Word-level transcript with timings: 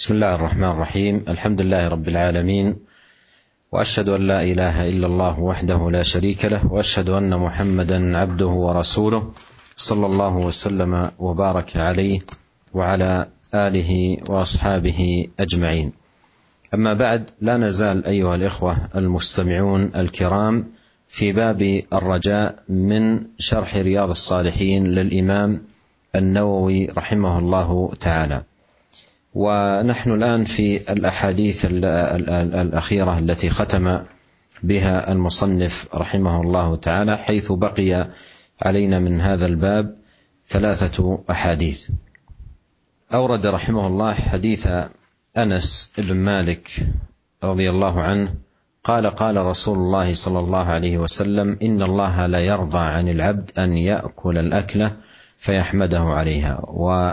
بسم 0.00 0.14
الله 0.14 0.34
الرحمن 0.34 0.70
الرحيم. 0.70 1.24
الحمد 1.28 1.60
لله 1.60 1.88
رب 1.88 2.08
العالمين. 2.08 2.76
وأشهد 3.72 4.08
أن 4.08 4.26
لا 4.26 4.42
إله 4.42 4.88
إلا 4.88 5.06
الله 5.06 5.40
وحده 5.40 5.90
لا 5.90 6.02
شريك 6.02 6.44
له 6.44 6.72
وأشهد 6.72 7.08
أن 7.08 7.36
محمدا 7.36 8.18
عبده 8.18 8.46
ورسوله 8.46 9.32
صلى 9.76 10.06
الله 10.06 10.36
وسلم 10.36 11.10
وبارك 11.18 11.76
عليه 11.76 12.20
وعلى 12.74 13.26
آله 13.54 14.16
وأصحابه 14.28 15.28
أجمعين. 15.40 15.92
أما 16.74 16.94
بعد 16.94 17.30
لا 17.40 17.56
نزال 17.56 18.06
أيها 18.06 18.34
الإخوة 18.34 18.76
المستمعون 18.96 19.90
الكرام 19.96 20.64
في 21.08 21.32
باب 21.32 21.82
الرجاء 21.92 22.64
من 22.68 23.20
شرح 23.38 23.76
رياض 23.76 24.10
الصالحين 24.10 24.86
للإمام 24.86 25.62
النووي 26.16 26.86
رحمه 26.86 27.38
الله 27.38 27.92
تعالى. 28.00 28.42
ونحن 29.34 30.10
الآن 30.10 30.44
في 30.44 30.92
الأحاديث 30.92 31.66
الأخيرة 31.70 33.18
التي 33.18 33.50
ختم 33.50 34.00
بها 34.62 35.12
المصنف 35.12 35.88
رحمه 35.94 36.40
الله 36.40 36.76
تعالى 36.76 37.16
حيث 37.16 37.52
بقي 37.52 38.06
علينا 38.62 38.98
من 38.98 39.20
هذا 39.20 39.46
الباب 39.46 39.96
ثلاثة 40.46 41.22
أحاديث. 41.30 41.90
أورد 43.14 43.46
رحمه 43.46 43.86
الله 43.86 44.14
حديث 44.14 44.68
أنس 45.36 45.92
بن 45.98 46.16
مالك 46.16 46.70
رضي 47.44 47.70
الله 47.70 48.00
عنه 48.02 48.34
قال 48.84 49.06
قال 49.06 49.36
رسول 49.36 49.78
الله 49.78 50.12
صلى 50.14 50.38
الله 50.38 50.64
عليه 50.64 50.98
وسلم 50.98 51.58
إن 51.62 51.82
الله 51.82 52.26
لا 52.26 52.38
يرضى 52.40 52.78
عن 52.78 53.08
العبد 53.08 53.50
أن 53.58 53.76
يأكل 53.76 54.38
الأكلة 54.38 54.96
فيحمده 55.40 56.00
عليها 56.00 56.60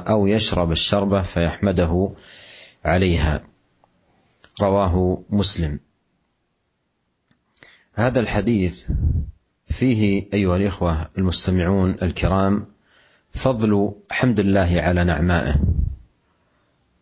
أو 0.10 0.28
يشرب 0.28 0.72
الشربه 0.72 1.22
فيحمده 1.22 2.12
عليها. 2.86 3.44
رواه 4.62 5.24
مسلم. 5.30 5.80
هذا 7.94 8.20
الحديث 8.20 8.88
فيه 9.66 10.26
أيها 10.34 10.58
الإخوة 10.58 11.10
المستمعون 11.18 11.98
الكرام 12.02 12.66
فضل 13.32 13.92
حمد 14.12 14.40
الله 14.40 14.82
على 14.82 15.04
نعمائه 15.04 15.56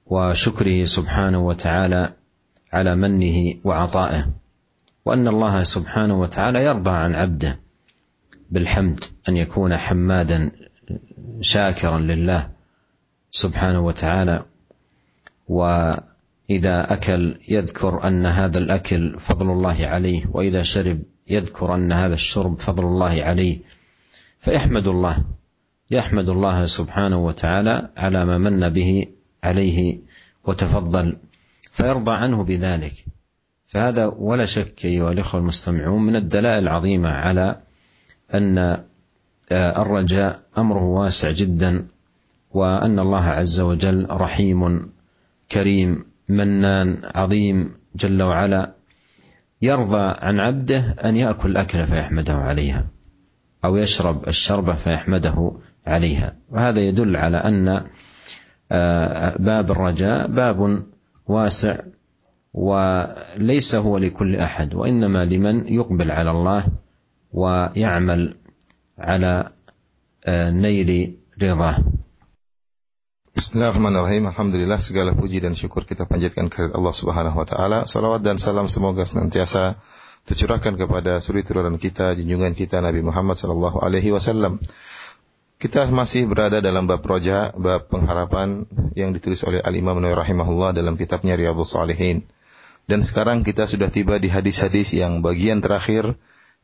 وشكره 0.05 0.85
سبحانه 0.85 1.47
وتعالى 1.47 2.13
على 2.73 2.95
منه 2.95 3.53
وعطائه 3.63 4.31
وأن 5.05 5.27
الله 5.27 5.63
سبحانه 5.63 6.19
وتعالى 6.19 6.63
يرضى 6.63 6.89
عن 6.89 7.15
عبده 7.15 7.59
بالحمد 8.51 9.03
أن 9.29 9.37
يكون 9.37 9.77
حمادا 9.77 10.51
شاكرا 11.45 11.99
لله 11.99 12.49
سبحانه 13.31 13.79
وتعالى. 13.79 14.45
وإذا 15.47 16.93
أكل 16.93 17.39
يذكر 17.47 18.07
أن 18.07 18.25
هذا 18.25 18.59
الأكل 18.59 19.19
فضل 19.19 19.51
الله 19.51 19.77
عليه 19.85 20.25
وإذا 20.31 20.63
شرب 20.63 21.01
يذكر 21.27 21.75
أن 21.75 21.91
هذا 21.91 22.13
الشرب 22.13 22.59
فضل 22.59 22.83
الله 22.83 23.23
عليه. 23.23 23.59
فيحمد 24.39 24.87
الله 24.87 25.23
يحمد 25.91 26.29
الله 26.29 26.65
سبحانه 26.65 27.25
وتعالى 27.25 27.89
على 27.97 28.25
ما 28.25 28.37
من 28.37 28.69
به 28.69 29.07
عليه 29.43 29.99
وتفضل 30.43 31.17
فيرضى 31.71 32.11
عنه 32.11 32.43
بذلك. 32.43 33.05
فهذا 33.65 34.05
ولا 34.05 34.45
شك 34.45 34.85
أيها 34.85 35.11
الإخوة 35.11 35.41
المستمعون 35.41 36.05
من 36.05 36.15
الدلائل 36.15 36.63
العظيمة 36.63 37.09
على 37.09 37.61
أن 38.33 38.83
الرجاء 39.51 40.39
أمره 40.57 40.83
واسع 40.83 41.31
جدا 41.31 41.87
وأن 42.51 42.99
الله 42.99 43.23
عز 43.23 43.59
وجل 43.59 44.07
رحيم 44.09 44.89
كريم 45.51 46.05
منان 46.29 47.01
عظيم 47.15 47.73
جل 47.95 48.21
وعلا. 48.21 48.73
يرضى 49.61 50.15
عن 50.19 50.39
عبده 50.39 50.95
أن 51.05 51.15
يأكل 51.15 51.51
الاكله 51.51 51.85
فيحمده 51.85 52.33
عليها 52.33 52.87
أو 53.65 53.77
يشرب 53.77 54.27
الشربه 54.27 54.73
فيحمده 54.73 55.51
عليها. 55.87 56.35
وهذا 56.49 56.79
يدل 56.79 57.17
على 57.17 57.37
أن 57.37 57.85
باب 59.39 59.71
الرجاء 59.71 60.27
باب 60.27 60.83
واسع 61.27 61.77
وليس 62.53 63.75
هو 63.75 63.97
لكل 63.97 64.35
أحد 64.35 64.73
وإنما 64.73 65.25
لمن 65.25 65.67
يقبل 65.67 66.11
على 66.11 66.31
الله 66.31 66.65
ويعمل 67.33 68.35
على 68.98 69.48
نيل 70.54 70.90
رضاه 71.42 71.76
Bismillahirrahmanirrahim. 73.30 74.28
Alhamdulillah 74.28 74.76
segala 74.82 75.16
puji 75.16 75.40
dan 75.40 75.56
syukur 75.56 75.88
kita 75.88 76.04
panjatkan 76.04 76.52
kepada 76.52 76.76
Allah 76.76 76.92
Subhanahu 76.92 77.40
wa 77.40 77.46
taala. 77.48 77.78
Salawat 77.88 78.20
dan 78.20 78.36
salam 78.36 78.68
semoga 78.68 79.06
senantiasa 79.06 79.80
tercurahkan 80.28 80.76
kepada 80.76 81.22
suri 81.24 81.40
turunan 81.46 81.80
kita, 81.80 82.18
junjungan 82.18 82.52
kita 82.52 82.84
Nabi 82.84 83.00
Muhammad 83.00 83.40
sallallahu 83.40 83.80
alaihi 83.80 84.12
wasallam. 84.12 84.60
Kita 85.56 85.88
masih 85.88 86.28
berada 86.28 86.60
dalam 86.60 86.84
bab 86.84 87.00
roja, 87.00 87.54
bab 87.56 87.88
pengharapan 87.88 88.68
yang 88.98 89.16
ditulis 89.16 89.40
oleh 89.46 89.62
Al-Imam 89.64 89.96
Nawawi 90.00 90.20
rahimahullah 90.20 90.76
dalam 90.76 91.00
kitabnya 91.00 91.38
Riyadhus 91.38 91.72
Salihin. 91.72 92.28
Dan 92.84 93.06
sekarang 93.06 93.46
kita 93.46 93.64
sudah 93.64 93.88
tiba 93.94 94.18
di 94.18 94.26
hadis-hadis 94.26 94.96
yang 94.96 95.22
bagian 95.22 95.62
terakhir 95.62 96.18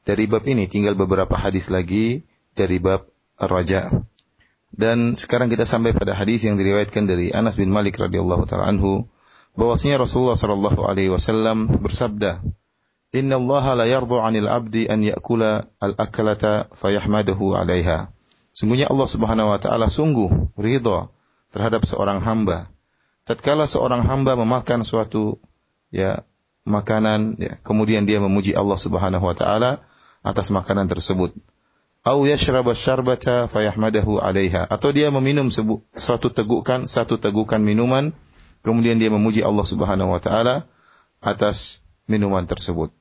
dari 0.08 0.26
bab 0.30 0.46
ini. 0.48 0.66
Tinggal 0.68 0.94
beberapa 0.98 1.34
hadis 1.38 1.70
lagi 1.70 2.26
dari 2.54 2.78
bab 2.78 3.08
roja. 3.38 3.90
Dan 4.72 5.20
sekarang 5.20 5.52
kita 5.52 5.68
sampai 5.68 5.92
pada 5.92 6.16
hadis 6.16 6.48
yang 6.48 6.56
diriwayatkan 6.56 7.04
dari 7.04 7.36
Anas 7.36 7.60
bin 7.60 7.70
Malik 7.76 8.00
radhiyallahu 8.00 8.48
taala 8.48 8.72
anhu 8.72 9.12
bahwasanya 9.60 10.00
Rasulullah 10.00 10.40
sallallahu 10.40 10.88
alaihi 10.88 11.12
wasallam 11.12 11.68
bersabda, 11.68 12.40
"Inna 13.12 13.36
Allah 13.36 13.84
la 13.84 13.86
yardhu 13.86 14.24
'anil 14.24 14.48
'abdi 14.48 14.88
an 14.88 15.04
ya'kula 15.04 15.68
al-akalata 15.84 16.72
fayahmaduhu 16.72 17.60
'alaiha." 17.60 18.16
Sungguhnya 18.56 18.88
Allah 18.88 19.08
Subhanahu 19.12 19.52
wa 19.52 19.60
taala 19.60 19.92
sungguh 19.92 20.56
ridha 20.56 21.12
terhadap 21.52 21.84
seorang 21.84 22.24
hamba 22.24 22.72
tatkala 23.26 23.70
seorang 23.70 24.06
hamba 24.06 24.34
memakan 24.36 24.82
suatu 24.84 25.38
ya 25.94 26.26
makanan 26.68 27.38
ya. 27.42 27.54
Kemudian 27.62 28.06
dia 28.06 28.22
memuji 28.22 28.54
Allah 28.54 28.78
Subhanahu 28.78 29.24
wa 29.26 29.36
taala 29.36 29.82
atas 30.22 30.54
makanan 30.54 30.90
tersebut. 30.90 31.34
Au 32.02 32.26
yashraba 32.26 32.74
syarbata 32.74 33.46
fayahmadahu 33.50 34.22
'alaiha. 34.22 34.66
Atau 34.70 34.90
dia 34.94 35.14
meminum 35.14 35.54
suatu 35.94 36.34
tegukan 36.34 36.90
satu 36.90 37.22
tegukan 37.22 37.62
minuman 37.62 38.14
kemudian 38.66 38.98
dia 38.98 39.10
memuji 39.10 39.42
Allah 39.42 39.66
Subhanahu 39.66 40.14
wa 40.14 40.22
taala 40.22 40.70
atas 41.22 41.86
minuman 42.10 42.46
tersebut. 42.46 42.94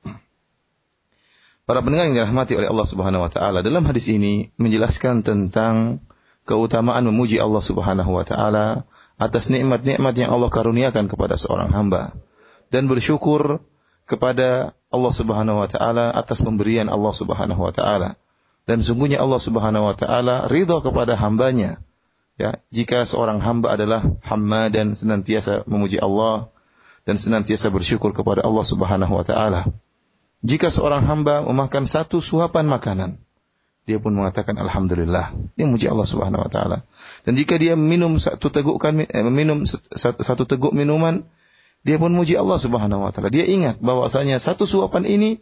Para 1.65 1.85
pendengar 1.85 2.09
yang 2.09 2.17
dirahmati 2.17 2.57
oleh 2.57 2.67
Allah 2.67 2.87
Subhanahu 2.89 3.25
wa 3.25 3.31
taala, 3.31 3.61
dalam 3.61 3.85
hadis 3.85 4.09
ini 4.09 4.49
menjelaskan 4.57 5.21
tentang 5.21 6.01
keutamaan 6.45 7.05
memuji 7.05 7.37
Allah 7.37 7.61
Subhanahu 7.61 8.11
wa 8.17 8.25
taala 8.25 8.89
atas 9.21 9.53
nikmat-nikmat 9.53 10.17
yang 10.17 10.33
Allah 10.33 10.49
karuniakan 10.49 11.05
kepada 11.05 11.37
seorang 11.37 11.69
hamba 11.69 12.17
dan 12.71 12.87
bersyukur 12.87 13.61
kepada 14.07 14.73
Allah 14.91 15.13
Subhanahu 15.13 15.61
wa 15.61 15.69
taala 15.69 16.11
atas 16.11 16.41
pemberian 16.41 16.87
Allah 16.87 17.13
Subhanahu 17.13 17.61
wa 17.61 17.71
taala 17.75 18.19
dan 18.65 18.79
sungguhnya 18.79 19.19
Allah 19.19 19.39
Subhanahu 19.39 19.87
wa 19.91 19.95
taala 19.95 20.47
ridha 20.47 20.79
kepada 20.81 21.19
hambanya. 21.19 21.83
Ya, 22.39 22.57
jika 22.73 23.05
seorang 23.05 23.43
hamba 23.43 23.77
adalah 23.77 24.01
hamba 24.25 24.71
dan 24.71 24.97
senantiasa 24.97 25.67
memuji 25.69 26.01
Allah 26.01 26.49
dan 27.05 27.19
senantiasa 27.19 27.69
bersyukur 27.69 28.15
kepada 28.15 28.41
Allah 28.41 28.65
Subhanahu 28.65 29.13
wa 29.13 29.25
taala. 29.27 29.69
Jika 30.41 30.73
seorang 30.73 31.05
hamba 31.05 31.45
memakan 31.45 31.85
satu 31.85 32.17
suapan 32.17 32.65
makanan, 32.65 33.21
dia 33.85 34.01
pun 34.01 34.13
mengatakan 34.13 34.57
alhamdulillah. 34.57 35.37
Dia 35.53 35.65
memuji 35.69 35.85
Allah 35.85 36.07
Subhanahu 36.07 36.41
wa 36.45 36.49
taala. 36.49 36.77
Dan 37.25 37.37
jika 37.37 37.61
dia 37.61 37.77
minum 37.77 38.17
satu 38.17 38.49
eh, 38.49 39.25
minum 39.29 39.65
satu 39.67 40.43
teguk 40.49 40.73
minuman, 40.73 41.27
dia 41.81 41.97
pun 41.97 42.13
memuji 42.13 42.37
Allah 42.37 42.61
Subhanahu 42.61 43.01
wa 43.01 43.11
taala. 43.13 43.33
Dia 43.33 43.45
ingat 43.49 43.81
bahwasanya 43.81 44.37
satu 44.37 44.69
suapan 44.69 45.05
ini 45.09 45.41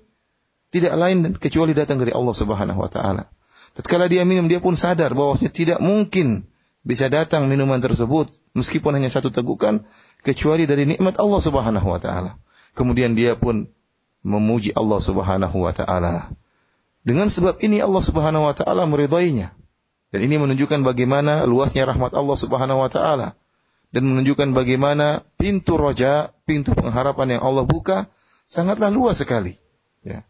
tidak 0.72 0.96
lain 0.96 1.36
kecuali 1.36 1.76
datang 1.76 2.00
dari 2.00 2.16
Allah 2.16 2.32
Subhanahu 2.32 2.80
wa 2.80 2.88
taala. 2.88 3.28
Tatkala 3.76 4.08
dia 4.08 4.24
minum 4.24 4.48
dia 4.48 4.64
pun 4.64 4.80
sadar 4.80 5.12
bahwasanya 5.12 5.52
tidak 5.52 5.80
mungkin 5.84 6.48
bisa 6.88 7.12
datang 7.12 7.52
minuman 7.52 7.84
tersebut 7.84 8.32
meskipun 8.56 8.96
hanya 8.96 9.12
satu 9.12 9.30
tegukan 9.30 9.84
kecuali 10.24 10.64
dari 10.64 10.88
nikmat 10.88 11.20
Allah 11.20 11.42
Subhanahu 11.44 11.88
wa 11.92 12.00
taala. 12.00 12.32
Kemudian 12.72 13.20
dia 13.20 13.36
pun 13.36 13.68
memuji 14.24 14.72
Allah 14.76 15.00
Subhanahu 15.04 15.58
wa 15.60 15.74
taala. 15.76 16.32
Dengan 17.04 17.28
sebab 17.28 17.60
ini 17.60 17.84
Allah 17.84 18.04
Subhanahu 18.04 18.48
wa 18.48 18.56
taala 18.56 18.88
meridainya. 18.88 19.56
Dan 20.10 20.26
ini 20.26 20.42
menunjukkan 20.42 20.82
bagaimana 20.82 21.46
luasnya 21.46 21.86
rahmat 21.86 22.16
Allah 22.18 22.38
Subhanahu 22.40 22.80
wa 22.82 22.90
taala 22.90 23.39
dan 23.90 24.06
menunjukkan 24.06 24.54
bagaimana 24.54 25.26
pintu 25.38 25.78
roja, 25.78 26.34
pintu 26.46 26.78
pengharapan 26.78 27.38
yang 27.38 27.42
Allah 27.46 27.66
buka 27.66 28.06
sangatlah 28.46 28.94
luas 28.94 29.22
sekali. 29.22 29.58
Ya 30.06 30.24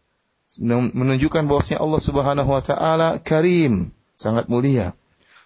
menunjukkan 0.58 1.46
bahwasanya 1.46 1.78
Allah 1.78 2.00
Subhanahu 2.02 2.50
wa 2.50 2.62
taala 2.64 3.08
karim, 3.22 3.94
sangat 4.18 4.50
mulia. 4.50 4.98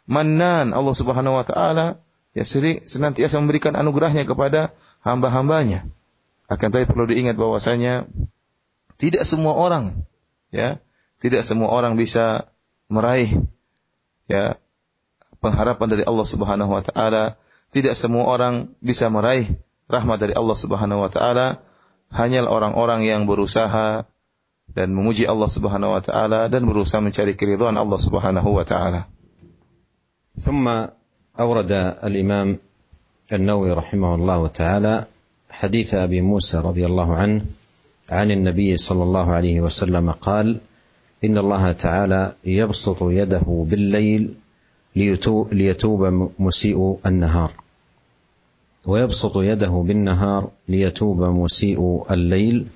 Mannan 0.08 0.72
Allah 0.72 0.94
Subhanahu 0.96 1.36
wa 1.36 1.44
taala 1.44 2.00
ya 2.32 2.44
sering 2.48 2.80
senantiasa 2.88 3.36
memberikan 3.36 3.76
anugerahnya 3.76 4.24
kepada 4.24 4.72
hamba-hambanya. 5.04 5.84
Akan 6.48 6.72
tapi 6.72 6.88
perlu 6.88 7.04
diingat 7.04 7.36
bahwasanya 7.36 8.08
tidak 8.96 9.28
semua 9.28 9.52
orang 9.52 10.08
ya, 10.48 10.80
tidak 11.20 11.44
semua 11.44 11.68
orang 11.68 12.00
bisa 12.00 12.48
meraih 12.88 13.44
ya 14.24 14.56
pengharapan 15.44 16.00
dari 16.00 16.02
Allah 16.08 16.24
Subhanahu 16.24 16.72
wa 16.72 16.80
taala. 16.80 17.36
Tidak 17.74 17.98
semua 17.98 18.30
orang 18.30 18.70
bisa 18.78 19.10
meraih 19.10 19.50
rahmat 19.90 20.22
dari 20.22 20.34
Allah 20.38 20.54
Subhanahu 20.54 21.02
wa 21.02 21.10
taala. 21.10 21.58
Hanya 22.14 22.46
orang-orang 22.46 23.02
yang 23.02 23.26
berusaha 23.26 24.06
dan 24.70 24.88
memuji 24.94 25.26
Allah 25.26 25.50
Subhanahu 25.50 25.98
wa 25.98 25.98
taala 25.98 26.46
dan 26.46 26.70
berusaha 26.70 27.02
mencari 27.02 27.34
keridhaan 27.34 27.74
Allah 27.74 27.98
Subhanahu 27.98 28.54
wa 28.54 28.62
taala. 28.62 29.10
ثم 30.34 30.66
أورد 31.40 31.72
الإمام 32.02 32.58
النووي 33.32 33.70
رحمه 33.70 34.14
الله 34.14 34.40
تعالى 34.48 34.94
حديث 35.50 35.94
أبي 35.94 36.20
موسى 36.26 36.58
رضي 36.58 36.86
الله 36.86 37.08
عنه 37.14 37.40
عن 38.10 38.30
النبي 38.30 38.76
صلى 38.76 39.02
الله 39.02 39.26
عليه 39.30 39.56
وسلم 39.62 40.10
قال 40.10 40.58
إن 41.24 41.38
الله 41.38 41.72
تعالى 41.72 42.34
يبسط 42.44 42.98
يده 43.02 43.46
بالليل 43.46 44.22
ليتوب 45.54 46.02
مسيء 46.38 46.98
النهار 47.06 47.63
ويبسط 48.86 49.36
يده 49.36 49.84
بالنهار 49.86 50.50
ليتوب 50.68 51.22
مسيء 51.22 52.06
الليل 52.10 52.66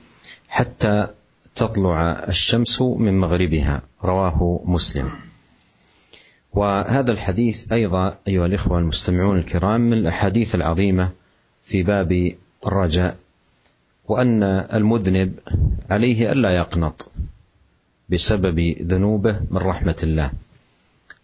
حتى 0.49 1.07
تطلع 1.55 2.13
الشمس 2.29 2.83
من 2.83 3.19
مغربها. 3.21 3.83
رواه 4.05 4.61
مسلم. 4.65 5.11
وهذا 6.53 7.13
الحديث 7.13 7.73
أيضا 7.73 8.19
أيها 8.29 8.47
الإخوة 8.47 8.79
المستمعون 8.79 9.39
الكرام 9.39 9.81
من 9.81 9.93
الأحاديث 9.93 10.55
العظيمة 10.55 11.11
في 11.63 11.83
باب 11.83 12.33
الرجاء 12.67 13.17
وأن 14.09 14.43
المذنب 14.43 15.33
عليه 15.91 16.33
ألا 16.33 16.51
يقنط 16.51 17.11
بسبب 18.09 18.59
ذنوبه 18.83 19.41
من 19.51 19.59
رحمة 19.59 19.97
الله 20.03 20.31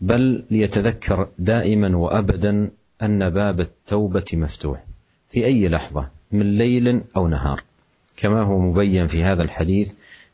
بل 0.01 0.45
ليتذكر 0.51 1.29
دائما 1.39 1.97
وأبدا 1.97 2.71
أن 3.05 3.31
باب 3.31 3.61
التوبة 3.61 4.25
مفتوح 4.33 4.85
في 5.31 5.45
أي 5.45 5.69
لحظة 5.69 6.09
من 6.33 6.59
ليل 6.59 7.01
أو 7.17 7.29
نهار. 7.29 7.62
كما 8.17 8.43
هو 8.43 8.59
مبين 8.59 9.06
في 9.06 9.25
هذا 9.25 9.43
الحديث 9.43 9.93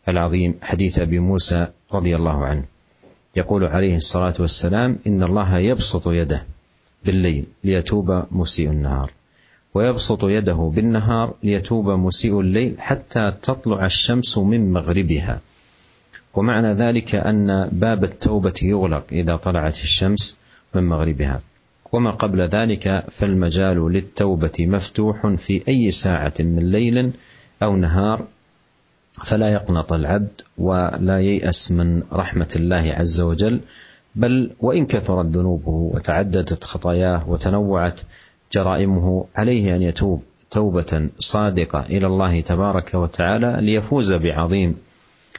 العظيم 0.09 0.55
حديث 0.63 0.99
أبي 0.99 1.19
موسى 1.19 1.67
رضي 1.93 2.17
الله 2.17 2.45
عنه. 2.45 2.65
يقول 3.37 3.65
عليه 3.65 3.97
الصلاة 3.97 4.35
والسلام 4.41 4.99
إن 5.07 5.23
الله 5.23 5.59
يبسط 5.59 6.09
يده 6.09 6.45
بالليل 7.05 7.45
ليتوب 7.65 8.25
مسيء 8.31 8.71
النهار 8.71 9.11
ويبسط 9.75 10.25
يده 10.25 10.73
بالنهار 10.75 11.35
ليتوب 11.43 11.89
مسيء 11.89 12.41
الليل 12.41 12.75
حتى 12.79 13.33
تطلع 13.43 13.85
الشمس 13.85 14.39
من 14.39 14.73
مغربها. 14.73 15.41
ومعنى 16.35 16.73
ذلك 16.73 17.15
أن 17.15 17.69
باب 17.73 18.05
التوبة 18.05 18.55
يغلق 18.63 19.05
إذا 19.13 19.37
طلعت 19.37 19.75
الشمس 19.75 20.37
من 20.75 20.83
مغربها. 20.83 21.41
وما 21.93 22.11
قبل 22.11 22.49
ذلك 22.49 23.05
فالمجال 23.11 23.93
للتوبة 23.93 24.53
مفتوح 24.59 25.27
في 25.27 25.63
أي 25.69 25.91
ساعة 25.91 26.35
من 26.41 26.71
ليل 26.71 27.13
أو 27.63 27.77
نهار 27.77 28.27
فلا 29.25 29.49
يقنط 29.53 29.93
العبد 29.93 30.41
ولا 30.59 31.19
ييأس 31.21 31.73
من 31.73 32.03
رحمة 32.13 32.49
الله 32.57 32.95
عز 32.97 33.21
وجل 33.21 33.61
بل 34.15 34.51
وإن 34.61 34.87
كثرت 34.87 35.27
ذنوبه 35.27 35.71
وتعددت 35.95 36.65
خطاياه 36.65 37.31
وتنوعت 37.31 38.01
جرائمه 38.53 39.25
عليه 39.37 39.77
أن 39.77 39.83
يتوب 39.83 40.23
توبة 40.51 41.09
صادقة 41.19 41.81
إلى 41.81 42.07
الله 42.07 42.41
تبارك 42.41 42.95
وتعالى 42.95 43.57
ليفوز 43.61 44.13
بعظيم 44.13 44.77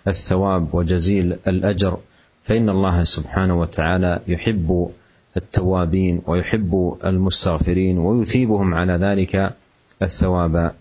الثواب 0.07 0.75
وجزيل 0.75 1.37
الأجر 1.47 1.97
فإن 2.43 2.69
الله 2.69 3.03
سبحانه 3.03 3.59
وتعالى 3.59 4.19
يحب 4.27 4.91
التوابين 5.36 6.22
ويحب 6.26 6.96
المستغفرين 7.04 7.98
ويثيبهم 7.98 8.74
على 8.74 8.94
ذلك 8.96 9.56
الثواب 10.02 10.74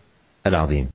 العظيم 0.47 0.87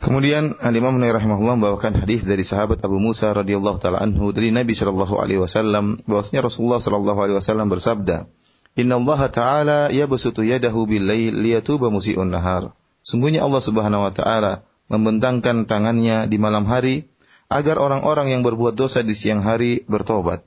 Kemudian 0.00 0.56
Al-Imam 0.64 0.96
Nawawi 0.96 1.12
rahimahullah 1.12 1.60
membawakan 1.60 1.92
hadis 2.00 2.24
dari 2.24 2.40
sahabat 2.40 2.80
Abu 2.80 2.96
Musa 2.96 3.36
radhiyallahu 3.36 3.84
taala 3.84 4.00
anhu 4.00 4.32
dari 4.32 4.48
Nabi 4.48 4.72
sallallahu 4.72 5.20
alaihi 5.20 5.44
wasallam 5.44 6.00
bahwasanya 6.08 6.48
Rasulullah 6.48 6.80
sallallahu 6.80 7.20
alaihi 7.20 7.36
wasallam 7.36 7.68
bersabda, 7.68 8.24
"Inna 8.80 8.96
Allah 8.96 9.20
Ta'ala 9.28 9.78
yabsutu 9.92 10.40
yadahu 10.40 10.88
bil-lail 10.88 11.36
liyatuba 11.36 11.92
musii'un 11.92 12.32
nahar." 12.32 12.72
Sungguhnya 13.04 13.44
Allah 13.44 13.60
Subhanahu 13.60 14.08
wa 14.08 14.12
taala 14.16 14.64
membentangkan 14.88 15.68
tangannya 15.68 16.32
di 16.32 16.40
malam 16.40 16.64
hari 16.64 17.04
agar 17.52 17.76
orang-orang 17.76 18.32
yang 18.32 18.40
berbuat 18.40 18.80
dosa 18.80 19.04
di 19.04 19.12
siang 19.12 19.44
hari 19.44 19.84
bertobat. 19.84 20.40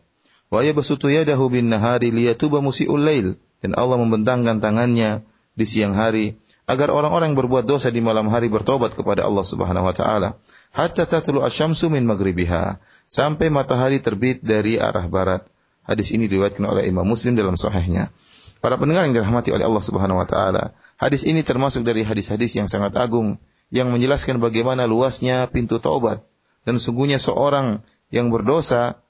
Wa 0.49 0.65
yabsutu 0.65 1.12
yadahu 1.12 1.53
bin 1.53 1.69
nahari 1.69 2.12
liyatuba 2.12 2.65
musii'ul 2.65 3.03
lail. 3.05 3.29
Dan 3.59 3.75
Allah 3.75 3.99
membentangkan 3.99 4.62
tangannya 4.62 5.27
di 5.59 5.67
siang 5.67 5.99
hari 5.99 6.39
agar 6.71 6.95
orang-orang 6.95 7.35
yang 7.35 7.39
berbuat 7.43 7.67
dosa 7.67 7.91
di 7.91 7.99
malam 7.99 8.31
hari 8.31 8.47
bertobat 8.47 8.95
kepada 8.95 9.27
Allah 9.27 9.43
Subhanahu 9.43 9.89
wa 9.89 9.95
taala 9.97 10.39
hatta 10.71 11.09
tatlu 11.09 11.43
asyamsu 11.43 11.91
min 11.91 12.06
maghribiha 12.06 12.79
sampai 13.11 13.50
matahari 13.50 13.99
terbit 13.99 14.39
dari 14.45 14.79
arah 14.79 15.11
barat. 15.11 15.43
Hadis 15.83 16.15
ini 16.15 16.31
diriwayatkan 16.31 16.62
oleh 16.62 16.85
Imam 16.87 17.03
Muslim 17.09 17.35
dalam 17.35 17.56
sahihnya. 17.56 18.15
Para 18.62 18.77
pendengar 18.77 19.09
yang 19.09 19.17
dirahmati 19.17 19.50
oleh 19.50 19.65
Allah 19.65 19.83
Subhanahu 19.83 20.21
wa 20.21 20.29
taala, 20.29 20.77
hadis 21.00 21.25
ini 21.25 21.43
termasuk 21.43 21.83
dari 21.83 22.05
hadis-hadis 22.05 22.55
yang 22.55 22.69
sangat 22.71 22.95
agung 22.95 23.41
yang 23.75 23.91
menjelaskan 23.91 24.39
bagaimana 24.39 24.85
luasnya 24.85 25.49
pintu 25.49 25.81
taubat 25.83 26.23
dan 26.69 26.77
sungguhnya 26.77 27.17
seorang 27.17 27.81
yang 28.12 28.29
berdosa 28.29 29.00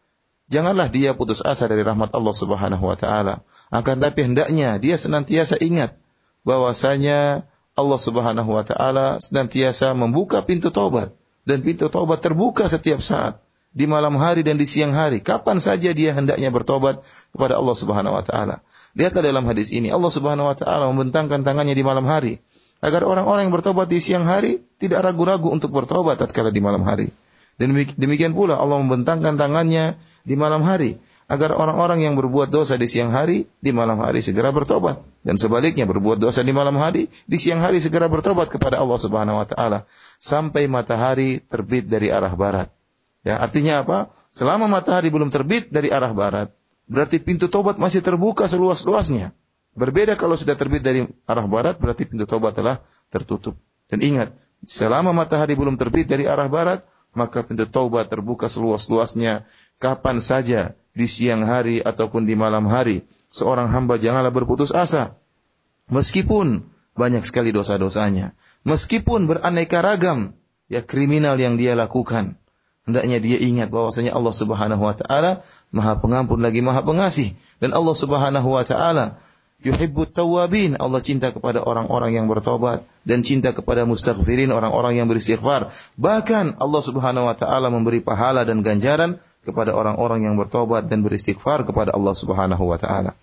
janganlah 0.49 0.89
dia 0.89 1.13
putus 1.15 1.45
asa 1.45 1.69
dari 1.69 1.85
rahmat 1.85 2.13
Allah 2.13 2.35
Subhanahu 2.35 2.85
wa 2.85 2.97
taala. 2.97 3.45
Akan 3.69 4.01
tapi 4.01 4.25
hendaknya 4.25 4.81
dia 4.81 4.97
senantiasa 4.97 5.61
ingat 5.61 5.97
bahwasanya 6.43 7.45
Allah 7.79 8.01
Subhanahu 8.01 8.51
wa 8.51 8.65
taala 8.65 9.23
senantiasa 9.23 9.95
membuka 9.95 10.43
pintu 10.43 10.73
taubat 10.73 11.15
dan 11.45 11.63
pintu 11.63 11.87
taubat 11.93 12.25
terbuka 12.25 12.67
setiap 12.67 12.99
saat 13.05 13.41
di 13.77 13.85
malam 13.85 14.17
hari 14.17 14.43
dan 14.43 14.57
di 14.57 14.65
siang 14.65 14.97
hari. 14.97 15.21
Kapan 15.21 15.61
saja 15.61 15.93
dia 15.93 16.17
hendaknya 16.17 16.49
bertobat 16.51 17.05
kepada 17.31 17.61
Allah 17.61 17.77
Subhanahu 17.77 18.17
wa 18.17 18.25
taala. 18.25 18.65
Lihatlah 18.99 19.23
dalam 19.23 19.45
hadis 19.47 19.71
ini 19.71 19.93
Allah 19.93 20.11
Subhanahu 20.11 20.49
wa 20.49 20.57
taala 20.57 20.89
membentangkan 20.91 21.45
tangannya 21.45 21.77
di 21.77 21.85
malam 21.87 22.09
hari 22.09 22.41
agar 22.81 23.05
orang-orang 23.05 23.47
yang 23.47 23.55
bertobat 23.55 23.91
di 23.91 23.99
siang 23.99 24.25
hari 24.27 24.63
tidak 24.79 25.03
ragu-ragu 25.07 25.51
untuk 25.51 25.75
bertobat 25.75 26.19
tatkala 26.19 26.51
di 26.51 26.63
malam 26.63 26.83
hari. 26.87 27.13
Dan 27.59 27.75
demikian 27.75 28.39
pula 28.39 28.55
Allah 28.55 28.79
membentangkan 28.79 29.35
tangannya 29.35 29.99
di 30.23 30.39
malam 30.39 30.63
hari 30.63 31.03
agar 31.29 31.53
orang-orang 31.53 32.07
yang 32.07 32.17
berbuat 32.17 32.49
dosa 32.49 32.81
di 32.81 32.89
siang 32.89 33.13
hari 33.13 33.51
di 33.61 33.75
malam 33.75 34.01
hari 34.01 34.25
segera 34.25 34.49
bertobat 34.49 35.05
dan 35.21 35.37
sebaliknya 35.37 35.85
berbuat 35.85 36.17
dosa 36.17 36.41
di 36.41 36.57
malam 36.57 36.81
hari 36.81 37.13
di 37.29 37.37
siang 37.37 37.61
hari 37.61 37.85
segera 37.85 38.09
bertobat 38.09 38.49
kepada 38.49 38.81
Allah 38.81 38.97
Subhanahu 38.97 39.37
wa 39.37 39.45
taala 39.45 39.85
sampai 40.17 40.71
matahari 40.73 41.45
terbit 41.45 41.85
dari 41.85 42.09
arah 42.09 42.33
barat. 42.33 42.73
Ya, 43.29 43.37
artinya 43.37 43.85
apa? 43.85 44.09
Selama 44.33 44.73
matahari 44.73 45.13
belum 45.13 45.29
terbit 45.29 45.69
dari 45.69 45.93
arah 45.93 46.17
barat, 46.17 46.49
berarti 46.89 47.21
pintu 47.21 47.53
tobat 47.53 47.77
masih 47.77 48.01
terbuka 48.01 48.49
seluas-luasnya. 48.49 49.37
Berbeda 49.77 50.17
kalau 50.17 50.35
sudah 50.35 50.57
terbit 50.57 50.81
dari 50.81 51.05
arah 51.29 51.45
barat, 51.45 51.77
berarti 51.77 52.09
pintu 52.09 52.25
tobat 52.25 52.57
telah 52.57 52.81
tertutup. 53.13 53.61
Dan 53.93 54.01
ingat, 54.01 54.33
selama 54.65 55.13
matahari 55.13 55.53
belum 55.55 55.77
terbit 55.77 56.09
dari 56.09 56.25
arah 56.25 56.49
barat, 56.49 56.89
maka 57.17 57.45
pintu 57.45 57.65
taubat 57.69 58.09
terbuka 58.13 58.51
seluas-luasnya 58.51 59.49
kapan 59.81 60.19
saja 60.21 60.77
di 60.93 61.07
siang 61.07 61.47
hari 61.47 61.81
ataupun 61.81 62.27
di 62.27 62.35
malam 62.35 62.67
hari. 62.67 63.07
Seorang 63.29 63.69
hamba 63.71 64.01
janganlah 64.01 64.33
berputus 64.33 64.73
asa. 64.73 65.17
Meskipun 65.89 66.65
banyak 66.99 67.23
sekali 67.23 67.55
dosa-dosanya. 67.55 68.35
Meskipun 68.67 69.31
beraneka 69.31 69.81
ragam 69.85 70.35
ya 70.67 70.83
kriminal 70.85 71.39
yang 71.39 71.57
dia 71.57 71.79
lakukan. 71.79 72.37
Hendaknya 72.89 73.21
dia 73.21 73.37
ingat 73.37 73.69
bahwasanya 73.69 74.17
Allah 74.17 74.33
Subhanahu 74.33 74.81
wa 74.81 74.97
taala 74.97 75.45
Maha 75.69 76.01
Pengampun 76.01 76.41
lagi 76.41 76.65
Maha 76.65 76.81
Pengasih 76.81 77.37
dan 77.61 77.77
Allah 77.77 77.93
Subhanahu 77.93 78.49
wa 78.49 78.65
taala 78.65 79.21
yuhibbut 79.64 80.12
tawabin. 80.12 80.76
Allah 80.78 81.00
cinta 81.00 81.32
kepada 81.32 81.64
orang-orang 81.64 82.20
yang 82.20 82.28
bertobat 82.28 82.84
dan 83.08 83.24
cinta 83.24 83.56
kepada 83.56 83.88
mustaghfirin, 83.88 84.52
orang-orang 84.52 85.00
yang 85.00 85.08
beristighfar. 85.08 85.72
Bahkan 85.96 86.60
Allah 86.60 86.82
Subhanahu 86.84 87.26
wa 87.26 87.36
taala 87.36 87.72
memberi 87.72 88.04
pahala 88.04 88.44
dan 88.44 88.62
ganjaran 88.62 89.18
kepada 89.48 89.72
orang-orang 89.72 90.28
yang 90.28 90.36
bertobat 90.36 90.92
dan 90.92 91.02
beristighfar 91.02 91.64
kepada 91.64 91.96
Allah 91.96 92.14
Subhanahu 92.14 92.64
wa 92.68 92.78
taala. 92.78 93.16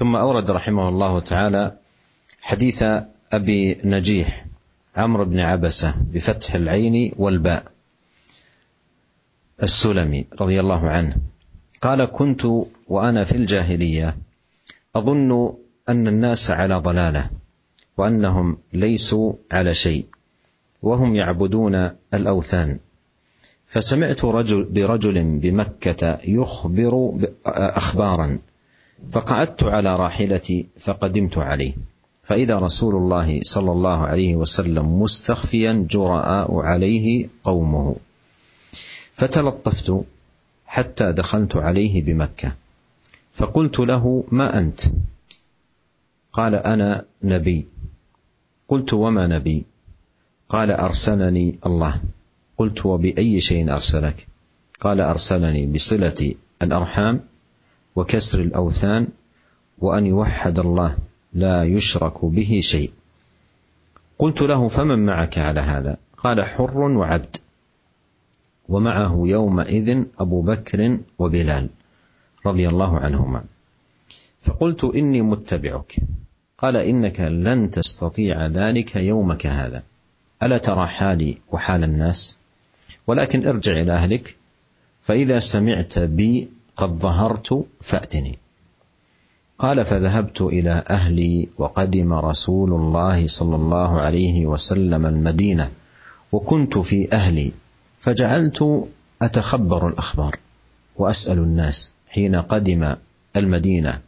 ثم 0.00 0.16
أورد 0.16 0.50
رحمه 0.50 0.88
الله 0.88 1.20
تعالى 1.20 1.64
حديث 2.42 2.80
أبي 3.32 3.84
نجيح 3.84 4.46
عمرو 4.96 5.24
بن 5.24 5.40
عبسة 5.40 5.94
بفتح 6.08 6.54
العين 6.54 7.12
والباء 7.20 7.64
السلمي 9.62 10.26
رضي 10.40 10.60
الله 10.60 10.82
عنه 10.88 11.16
قال 11.82 12.04
كنت 12.04 12.42
وأنا 12.88 13.24
في 13.24 13.36
الجاهلية 13.36 14.16
أظن 14.95 15.53
أن 15.89 16.07
الناس 16.07 16.51
على 16.51 16.75
ضلالة 16.75 17.29
وأنهم 17.97 18.57
ليسوا 18.73 19.33
على 19.51 19.73
شيء 19.73 20.05
وهم 20.81 21.15
يعبدون 21.15 21.91
الأوثان. 22.13 22.79
فسمعت 23.65 24.25
رجل 24.25 24.63
برجل 24.63 25.39
بمكة 25.39 26.19
يخبر 26.23 27.19
اخبارا 27.45 28.39
فقعدت 29.11 29.63
على 29.63 29.95
راحلتي 29.95 30.65
فقدمت 30.77 31.37
عليه. 31.37 31.73
فإذا 32.23 32.59
رسول 32.59 32.95
الله 32.95 33.39
صلى 33.43 33.71
الله 33.71 33.97
عليه 33.97 34.35
وسلم 34.35 35.01
مستخفيا 35.01 35.87
جراء 35.89 36.55
عليه 36.55 37.27
قومه. 37.43 37.95
فتلطفت 39.13 40.01
حتى 40.65 41.11
دخلت 41.11 41.55
عليه 41.55 42.03
بمكة. 42.03 42.51
فقلت 43.35 43.79
له 43.79 44.23
ما 44.31 44.59
أنت؟ 44.59 44.81
قال 46.33 46.55
أنا 46.55 47.05
نبي. 47.23 47.67
قلت 48.67 48.93
وما 48.93 49.27
نبي؟ 49.27 49.65
قال 50.49 50.71
أرسلني 50.71 51.59
الله. 51.65 52.01
قلت 52.57 52.85
وبأي 52.85 53.39
شيء 53.39 53.73
أرسلك؟ 53.73 54.27
قال 54.81 55.01
أرسلني 55.01 55.67
بصلة 55.67 56.35
الأرحام 56.61 57.19
وكسر 57.95 58.39
الأوثان 58.39 59.07
وأن 59.79 60.05
يوحد 60.05 60.59
الله 60.59 60.95
لا 61.33 61.63
يشرك 61.63 62.25
به 62.25 62.59
شيء. 62.63 62.91
قلت 64.19 64.41
له 64.41 64.67
فمن 64.67 65.05
معك 65.05 65.37
على 65.37 65.59
هذا؟ 65.59 65.97
قال 66.17 66.43
حر 66.43 66.79
وعبد. 66.79 67.37
ومعه 68.69 69.21
يومئذ 69.25 70.03
أبو 70.19 70.41
بكر 70.41 70.99
وبلال. 71.19 71.69
رضي 72.45 72.69
الله 72.69 72.99
عنهما. 72.99 73.43
فقلت 74.41 74.83
إني 74.83 75.21
متبعك. 75.21 75.95
قال 76.57 76.77
إنك 76.77 77.19
لن 77.19 77.71
تستطيع 77.71 78.47
ذلك 78.47 78.95
يومك 78.95 79.47
هذا. 79.47 79.83
ألا 80.43 80.57
ترى 80.57 80.87
حالي 80.87 81.37
وحال 81.51 81.83
الناس؟ 81.83 82.37
ولكن 83.07 83.47
ارجع 83.47 83.71
إلى 83.71 83.93
أهلك. 83.93 84.35
فإذا 85.03 85.39
سمعت 85.39 85.99
بي 85.99 86.49
قد 86.77 86.99
ظهرت 86.99 87.65
فأتني. 87.81 88.37
قال 89.57 89.85
فذهبت 89.85 90.41
إلى 90.41 90.83
أهلي 90.89 91.47
وقدم 91.57 92.13
رسول 92.13 92.73
الله 92.73 93.27
صلى 93.27 93.55
الله 93.55 94.01
عليه 94.01 94.45
وسلم 94.45 95.05
المدينة 95.05 95.71
وكنت 96.31 96.77
في 96.77 97.13
أهلي. 97.13 97.51
فجعلت 97.99 98.87
أتخبر 99.21 99.87
الأخبار 99.87 100.39
وأسأل 100.95 101.37
الناس. 101.37 101.93
حين 102.15 102.35
قدم 102.35 102.95
المدينة. 103.35 104.01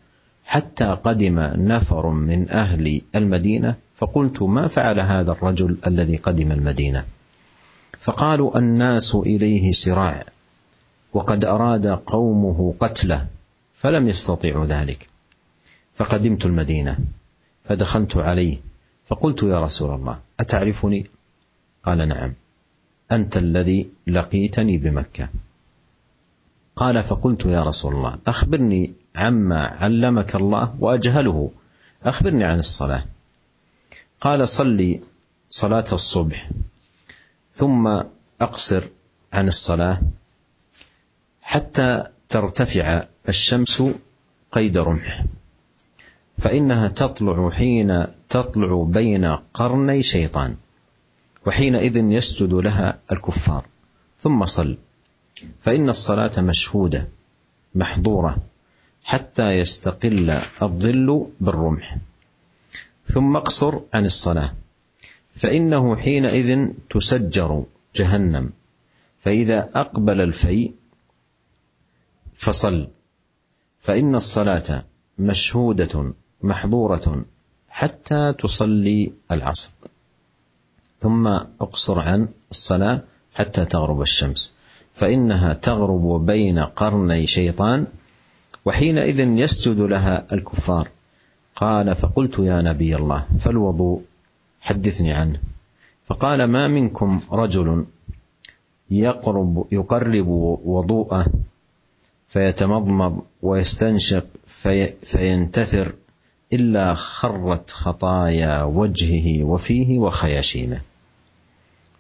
حتى 0.45 0.85
قدم 0.85 1.39
نفر 1.39 2.09
من 2.09 2.49
أهل 2.49 3.01
المدينة 3.15 3.75
فقلت 3.95 4.41
ما 4.41 4.67
فعل 4.67 4.99
هذا 4.99 5.31
الرجل 5.31 5.77
الذي 5.87 6.17
قدم 6.17 6.51
المدينة؟ 6.51 7.05
فقالوا 7.99 8.57
الناس 8.57 9.15
إليه 9.15 9.71
سراع 9.71 10.25
وقد 11.13 11.45
أراد 11.45 11.87
قومه 11.87 12.75
قتله 12.79 13.27
فلم 13.73 14.07
يستطيعوا 14.07 14.65
ذلك. 14.65 15.07
فقدمت 15.93 16.45
المدينة 16.45 16.97
فدخلت 17.63 18.17
عليه 18.17 18.57
فقلت 19.05 19.43
يا 19.43 19.59
رسول 19.61 19.95
الله 19.95 20.19
أتعرفني؟ 20.39 21.05
قال 21.83 22.07
نعم 22.07 22.33
أنت 23.11 23.37
الذي 23.37 23.89
لقيتني 24.07 24.77
بمكة. 24.77 25.29
قال 26.77 27.03
فقلت 27.03 27.45
يا 27.45 27.63
رسول 27.63 27.95
الله 27.95 28.17
أخبرني 28.27 28.93
عما 29.15 29.67
علمك 29.67 30.35
الله 30.35 30.75
وأجهله. 30.79 31.51
أخبرني 32.03 32.43
عن 32.43 32.59
الصلاة. 32.59 33.05
قال 34.21 34.49
صلي 34.49 35.01
صلاة 35.49 35.85
الصبح 35.91 36.49
ثم 37.51 38.01
أقصر 38.41 38.83
عن 39.33 39.47
الصلاة 39.47 40.01
حتى 41.41 42.03
ترتفع 42.29 43.03
الشمس 43.29 43.83
قيد 44.51 44.77
رمح. 44.77 45.25
فإنها 46.37 46.87
تطلع 46.87 47.49
حين 47.49 48.05
تطلع 48.29 48.83
بين 48.83 49.25
قرني 49.53 50.03
شيطان 50.03 50.55
وحينئذ 51.45 51.97
يسجد 51.97 52.53
لها 52.53 52.99
الكفار. 53.11 53.65
ثم 54.19 54.45
صل. 54.45 54.77
فإن 55.61 55.89
الصلاة 55.89 56.41
مشهودة 56.41 57.07
محظورة 57.75 58.37
حتى 59.03 59.51
يستقل 59.51 60.29
الظل 60.61 61.27
بالرمح. 61.41 61.97
ثم 63.07 63.35
اقصر 63.35 63.79
عن 63.93 64.05
الصلاة. 64.05 64.53
فإنه 65.35 65.95
حينئذ 65.95 66.67
تسجر 66.89 67.63
جهنم. 67.95 68.49
فإذا 69.19 69.69
أقبل 69.75 70.21
الفيء 70.21 70.73
فصل. 72.35 72.87
فإن 73.79 74.15
الصلاة 74.15 74.83
مشهودة 75.19 76.13
محظورة 76.41 77.25
حتى 77.69 78.33
تصلي 78.39 79.13
العصر. 79.31 79.71
ثم 80.99 81.27
اقصر 81.61 81.99
عن 81.99 82.27
الصلاة 82.51 83.03
حتى 83.33 83.65
تغرب 83.65 84.01
الشمس. 84.01 84.56
فإنها 84.97 85.53
تغرب 85.53 86.25
بين 86.25 86.59
قرني 86.59 87.27
شيطان 87.27 87.85
وحينئذ 88.65 89.19
يسجد 89.19 89.79
لها 89.79 90.25
الكفار. 90.31 90.87
قال 91.55 91.95
فقلت 91.95 92.39
يا 92.39 92.61
نبي 92.61 92.95
الله 92.95 93.25
فالوضوء 93.39 94.01
حدثني 94.61 95.13
عنه. 95.13 95.39
فقال 96.05 96.43
ما 96.43 96.67
منكم 96.67 97.21
رجل 97.31 97.85
يقرب 98.91 99.67
يقرب 99.71 100.27
وضوءه 100.65 101.25
فيتمضمض 102.27 103.21
ويستنشق 103.41 104.25
في 104.45 104.93
فينتثر 105.01 105.93
إلا 106.53 106.93
خرت 106.93 107.71
خطايا 107.71 108.63
وجهه 108.63 109.43
وفيه 109.43 109.99
وخياشيمه. 109.99 110.81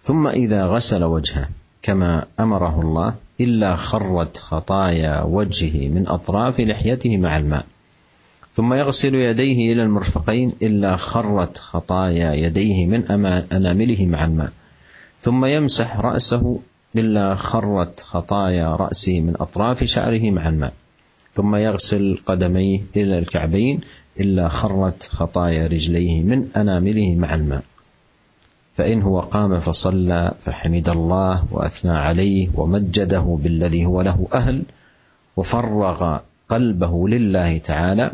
ثم 0.01 0.27
إذا 0.27 0.65
غسل 0.65 1.03
وجهه 1.03 1.49
كما 1.81 2.25
أمره 2.39 2.81
الله 2.81 3.15
إلا 3.41 3.75
خرت 3.75 4.37
خطايا 4.37 5.21
وجهه 5.21 5.89
من 5.89 6.07
أطراف 6.07 6.59
لحيته 6.59 7.17
مع 7.17 7.37
الماء. 7.37 7.65
ثم 8.53 8.73
يغسل 8.73 9.15
يديه 9.15 9.73
إلى 9.73 9.83
المرفقين 9.83 10.51
إلا 10.61 10.95
خرت 10.95 11.57
خطايا 11.57 12.33
يديه 12.33 12.85
من 12.85 13.11
أنامله 13.51 14.05
مع 14.05 14.25
الماء. 14.25 14.51
ثم 15.19 15.45
يمسح 15.45 15.99
رأسه 15.99 16.59
إلا 16.95 17.35
خرت 17.35 17.99
خطايا 17.99 18.75
رأسه 18.75 19.19
من 19.19 19.33
أطراف 19.39 19.83
شعره 19.83 20.31
مع 20.31 20.49
الماء. 20.49 20.73
ثم 21.33 21.55
يغسل 21.55 22.17
قدميه 22.25 22.81
إلى 22.95 23.19
الكعبين 23.19 23.81
إلا 24.19 24.47
خرت 24.47 25.03
خطايا 25.03 25.67
رجليه 25.67 26.21
من 26.23 26.47
أنامله 26.55 27.15
مع 27.15 27.35
الماء. 27.35 27.63
فإن 28.77 29.01
هو 29.01 29.19
قام 29.19 29.59
فصلى 29.59 30.33
فحمد 30.39 30.89
الله 30.89 31.45
وأثنى 31.51 31.91
عليه 31.91 32.49
ومجده 32.53 33.37
بالذي 33.43 33.85
هو 33.85 34.01
له 34.01 34.27
أهل 34.33 34.63
وفرغ 35.37 36.19
قلبه 36.49 37.09
لله 37.09 37.57
تعالى 37.57 38.11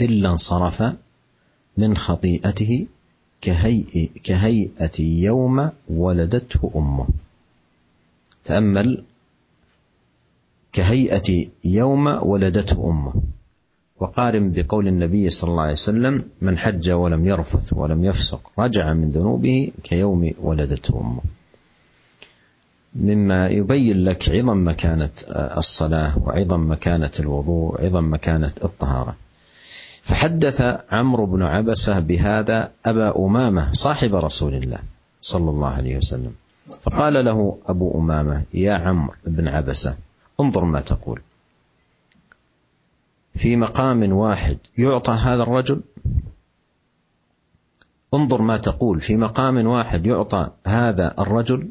إلا 0.00 0.30
انصرف 0.30 0.82
من 1.76 1.96
خطيئته 1.96 2.86
كهيئة, 3.40 4.08
كهيئة 4.24 5.00
يوم 5.00 5.70
ولدته 5.88 6.70
أمه. 6.76 7.08
تأمل 8.44 9.04
كهيئة 10.72 11.46
يوم 11.64 12.06
ولدته 12.06 12.90
أمه. 12.90 13.12
وقارن 14.00 14.52
بقول 14.52 14.88
النبي 14.88 15.30
صلى 15.30 15.50
الله 15.50 15.62
عليه 15.62 15.72
وسلم 15.72 16.18
من 16.42 16.58
حج 16.58 16.90
ولم 16.90 17.26
يرفث 17.26 17.72
ولم 17.72 18.04
يفسق 18.04 18.50
رجع 18.58 18.92
من 18.92 19.10
ذنوبه 19.10 19.72
كيوم 19.84 20.30
ولدته 20.42 21.00
أمه. 21.00 21.20
مما 22.94 23.48
يبين 23.48 24.04
لك 24.04 24.28
عظم 24.28 24.68
مكانة 24.68 25.10
الصلاة 25.30 26.18
وعظم 26.18 26.70
مكانة 26.70 27.10
الوضوء 27.20 27.84
عظم 27.84 28.12
مكانة 28.12 28.52
الطهارة. 28.64 29.16
فحدث 30.02 30.60
عمرو 30.90 31.26
بن 31.26 31.42
عبسة 31.42 32.00
بهذا 32.00 32.70
أبا 32.86 33.18
أمامة 33.18 33.72
صاحب 33.72 34.14
رسول 34.14 34.54
الله 34.54 34.78
صلى 35.22 35.50
الله 35.50 35.68
عليه 35.68 35.96
وسلم. 35.96 36.32
فقال 36.82 37.24
له 37.24 37.58
أبو 37.66 37.98
أمامة 37.98 38.42
يا 38.54 38.72
عمرو 38.72 39.12
بن 39.26 39.48
عبسة 39.48 39.94
انظر 40.40 40.64
ما 40.64 40.80
تقول. 40.80 41.20
في 43.34 43.56
مقام 43.56 44.12
واحد. 44.12 44.58
يعطى 44.78 45.12
هذا 45.12 45.42
الرجل؟ 45.42 45.80
انظر 48.14 48.42
ما 48.42 48.56
تقول. 48.56 49.00
في 49.00 49.16
مقام 49.16 49.66
واحد 49.66 50.06
يعطى 50.06 50.50
هذا 50.66 51.14
الرجل؟ 51.18 51.68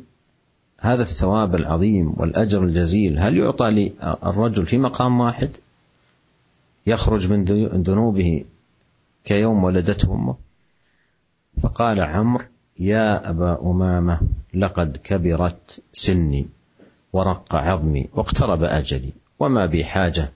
هذا 0.80 1.02
الثواب 1.02 1.56
العظيم 1.56 2.14
والأجر 2.18 2.64
الجزيل. 2.64 3.22
هل 3.22 3.38
يعطى 3.38 3.70
للرجل 3.70 4.66
في 4.66 4.78
مقام 4.78 5.20
واحد؟ 5.20 5.50
يخرج 6.88 7.32
من 7.32 7.46
ذنوبه 7.84 8.46
كيوم 9.24 9.64
ولدته 9.64 10.14
أمه؟ 10.14 10.36
فقال 11.62 12.00
عمرو 12.00 12.46
يا 12.80 13.30
أبا 13.30 13.62
أمامة 13.62 14.20
لقد 14.54 14.98
كبرت 14.98 15.82
سني 15.94 16.48
ورق 17.14 17.56
عظمي 17.56 18.10
واقترب 18.14 18.64
أجلي 18.64 19.14
وما 19.40 19.66
بي 19.66 19.86
حاجة 19.86 20.32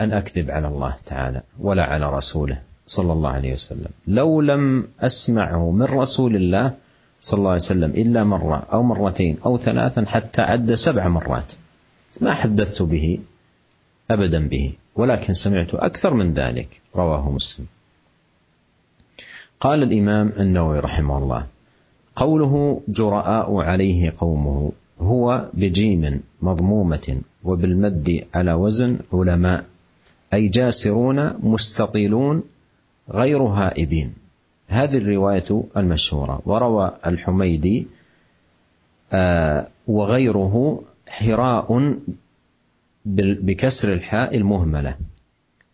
أن 0.00 0.12
أكذب 0.12 0.50
على 0.50 0.68
الله 0.68 0.96
تعالى 1.06 1.42
ولا 1.60 1.84
على 1.84 2.10
رسوله 2.10 2.62
صلى 2.86 3.12
الله 3.12 3.30
عليه 3.30 3.52
وسلم. 3.52 3.88
لو 4.06 4.40
لم 4.40 4.88
أسمعه 5.00 5.70
من 5.70 5.82
رسول 5.82 6.36
الله 6.36 6.74
صلى 7.20 7.38
الله 7.38 7.50
عليه 7.50 7.60
وسلم 7.60 7.90
إلا 7.90 8.24
مرة 8.24 8.66
أو 8.72 8.82
مرتين 8.82 9.38
أو 9.46 9.58
ثلاثا 9.58 10.04
حتى 10.06 10.42
عد 10.42 10.74
سبع 10.74 11.08
مرات 11.08 11.52
ما 12.20 12.32
حدثت 12.34 12.82
به 12.82 13.18
أبدا 14.10 14.48
به 14.48 14.72
ولكن 14.96 15.34
سمعت 15.34 15.74
أكثر 15.74 16.14
من 16.14 16.34
ذلك 16.34 16.80
رواه 16.96 17.30
مسلم. 17.30 17.66
قال 19.60 19.82
الإمام 19.82 20.32
النووي 20.40 20.80
رحمه 20.80 21.18
الله 21.18 21.46
قوله 22.16 22.80
جراء 22.88 23.56
عليه 23.56 24.14
قومه 24.18 24.72
هو 25.00 25.48
بجيم 25.54 26.20
مضمومة 26.42 27.20
وبالمد 27.44 28.26
على 28.34 28.52
وزن 28.52 28.98
علماء 29.12 29.64
أي 30.34 30.48
جاسرون 30.48 31.32
مستطيلون 31.42 32.42
غير 33.10 33.42
هائبين. 33.42 34.14
هذه 34.68 34.96
الرواية 34.96 35.64
المشهورة. 35.76 36.42
وروى 36.46 36.96
الحميدي 37.06 37.86
آه 39.12 39.68
وغيره 39.86 40.82
حراء 41.08 41.98
بكسر 43.06 43.92
الحاء 43.92 44.36
المهملة. 44.36 44.96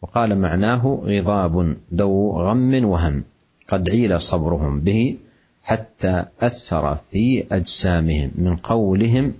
وقال 0.02 0.38
معناه 0.38 1.02
غضاب 1.04 1.76
ذو 1.94 2.30
غم 2.30 2.84
وهم 2.84 3.24
قد 3.68 3.90
عيل 3.90 4.20
صبرهم 4.20 4.80
به 4.80 5.16
حتى 5.62 6.24
أثر 6.40 6.96
في 7.10 7.44
أجسامهم 7.52 8.30
من 8.34 8.56
قولهم 8.56 9.34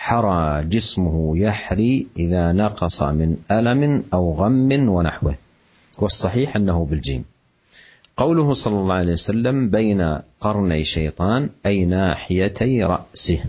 حرى 0.00 0.64
جسمه 0.64 1.38
يحري 1.38 2.06
إذا 2.16 2.52
نقص 2.52 3.02
من 3.02 3.36
ألم 3.50 4.04
أو 4.14 4.34
غم 4.34 4.88
ونحوه. 4.88 5.34
والصحيح 5.98 6.56
أنه 6.56 6.84
بالجيم. 6.84 7.24
قوله 8.16 8.52
صلى 8.52 8.78
الله 8.78 8.94
عليه 8.94 9.12
وسلم 9.12 9.70
بين 9.70 10.18
قرني 10.40 10.84
شيطان 10.84 11.48
أي 11.66 11.84
ناحيتي 11.84 12.84
رأسه. 12.84 13.44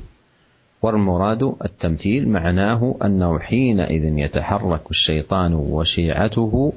والمراد 0.81 1.55
التمثيل 1.65 2.29
معناه 2.29 2.95
أنه 3.03 3.39
حينئذ 3.39 4.17
يتحرك 4.17 4.91
الشيطان 4.91 5.53
وشيعته 5.53 6.73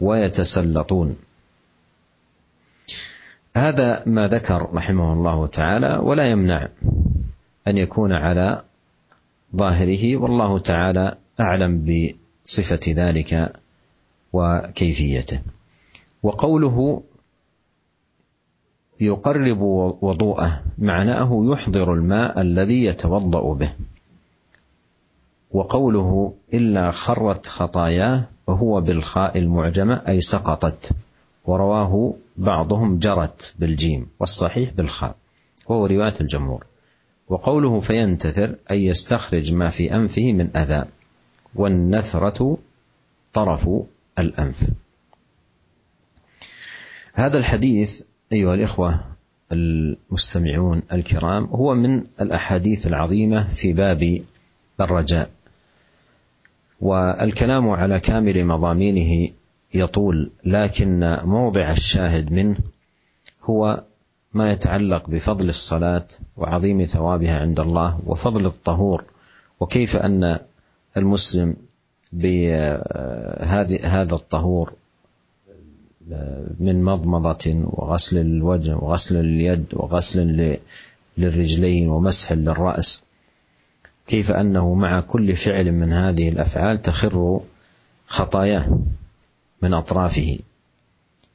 ويتسلطون. 0.00 1.16
هذا 3.56 4.02
ما 4.06 4.28
ذكر 4.28 4.68
رحمه 4.74 5.12
الله 5.12 5.46
تعالى 5.46 6.00
ولا 6.02 6.30
يمنع 6.30 6.68
أن 7.68 7.78
يكون 7.78 8.12
على 8.12 8.62
ظاهره 9.56 10.16
والله 10.16 10.58
تعالى 10.58 11.16
أعلم 11.40 11.86
بصفة 12.44 12.80
ذلك 12.88 13.52
وكيفيته. 14.32 15.40
وقوله 16.22 17.02
يقرب 19.00 19.60
وضوءه 20.02 20.62
معناه 20.78 21.44
يحضر 21.52 21.94
الماء 21.94 22.40
الذي 22.40 22.84
يتوضأ 22.84 23.54
به. 23.54 23.72
وقوله 25.50 26.34
إلا 26.54 26.90
خرت 26.90 27.46
خطاياه 27.46 28.24
وهو 28.46 28.80
بالخاء 28.80 29.38
المعجمة 29.38 30.02
أي 30.08 30.20
سقطت. 30.20 30.92
ورواه 31.44 32.14
بعضهم 32.36 32.98
جرت 32.98 33.54
بالجيم 33.58 34.06
والصحيح 34.20 34.70
بالخاء. 34.72 35.16
وهو 35.68 35.86
رواية 35.86 36.14
الجمهور. 36.20 36.64
وقوله 37.28 37.80
فينتثر 37.80 38.54
أي 38.70 38.84
يستخرج 38.84 39.52
ما 39.52 39.68
في 39.68 39.94
أنفه 39.94 40.32
من 40.32 40.56
أذى 40.56 40.84
والنثرة 41.54 42.58
طرف 43.32 43.68
الأنف. 44.18 44.64
هذا 47.14 47.38
الحديث 47.38 48.02
أيها 48.32 48.54
الإخوة 48.54 49.04
المستمعون 49.52 50.82
الكرام 50.92 51.44
هو 51.44 51.74
من 51.74 52.04
الأحاديث 52.20 52.86
العظيمة 52.86 53.48
في 53.48 53.72
باب 53.72 54.22
الرجاء. 54.80 55.30
والكلام 56.80 57.68
على 57.68 58.00
كامل 58.00 58.44
مضامينه 58.44 59.32
يطول 59.74 60.30
لكن 60.44 61.18
موضع 61.24 61.70
الشاهد 61.70 62.32
منه 62.32 62.56
هو 63.42 63.84
ما 64.36 64.52
يتعلق 64.52 65.10
بفضل 65.10 65.48
الصلاة 65.48 66.06
وعظيم 66.36 66.84
ثوابها 66.84 67.40
عند 67.40 67.60
الله 67.60 67.98
وفضل 68.06 68.46
الطهور 68.46 69.04
وكيف 69.60 69.96
أن 69.96 70.38
المسلم 70.96 71.56
بهذه 72.12 73.78
هذا 74.02 74.14
الطهور 74.14 74.72
من 76.60 76.82
مضمضة 76.84 77.64
وغسل 77.64 78.18
الوجه 78.18 78.76
وغسل 78.76 79.20
اليد 79.20 79.66
وغسل 79.72 80.56
للرجلين 81.18 81.88
ومسح 81.88 82.32
للرأس 82.32 83.02
كيف 84.06 84.30
أنه 84.30 84.74
مع 84.74 85.00
كل 85.00 85.36
فعل 85.36 85.72
من 85.72 85.92
هذه 85.92 86.28
الأفعال 86.28 86.82
تخر 86.82 87.40
خطاياه 88.06 88.78
من 89.62 89.74
أطرافه 89.74 90.38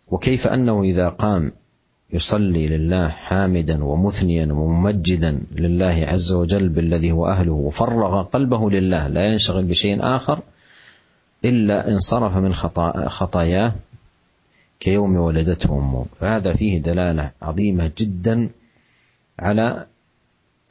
وكيف 0.07 0.47
أنه 0.47 0.83
إذا 0.83 1.09
قام 1.09 1.51
يصلي 2.13 2.67
لله 2.67 3.09
حامدا 3.09 3.83
ومثنيا 3.83 4.45
وممجدا 4.53 5.41
لله 5.51 6.05
عز 6.07 6.31
وجل 6.31 6.69
بالذي 6.69 7.11
هو 7.11 7.27
أهله 7.27 7.51
وفرغ 7.51 8.23
قلبه 8.23 8.69
لله 8.69 9.07
لا 9.07 9.25
ينشغل 9.25 9.65
بشيء 9.65 9.97
آخر 10.01 10.39
إلا 11.45 11.91
انصرف 11.91 12.37
من 12.37 12.53
خطاياه 13.07 13.73
كيوم 14.79 15.15
ولدته 15.15 15.77
امه 15.77 16.05
فهذا 16.19 16.53
فيه 16.53 16.77
دلالة 16.77 17.31
عظيمة 17.41 17.91
جدا 17.97 18.49
على 19.39 19.85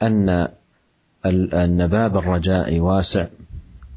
أن 0.01 0.47
أن 1.53 1.87
باب 1.87 2.17
الرجاء 2.17 2.79
واسع 2.79 3.27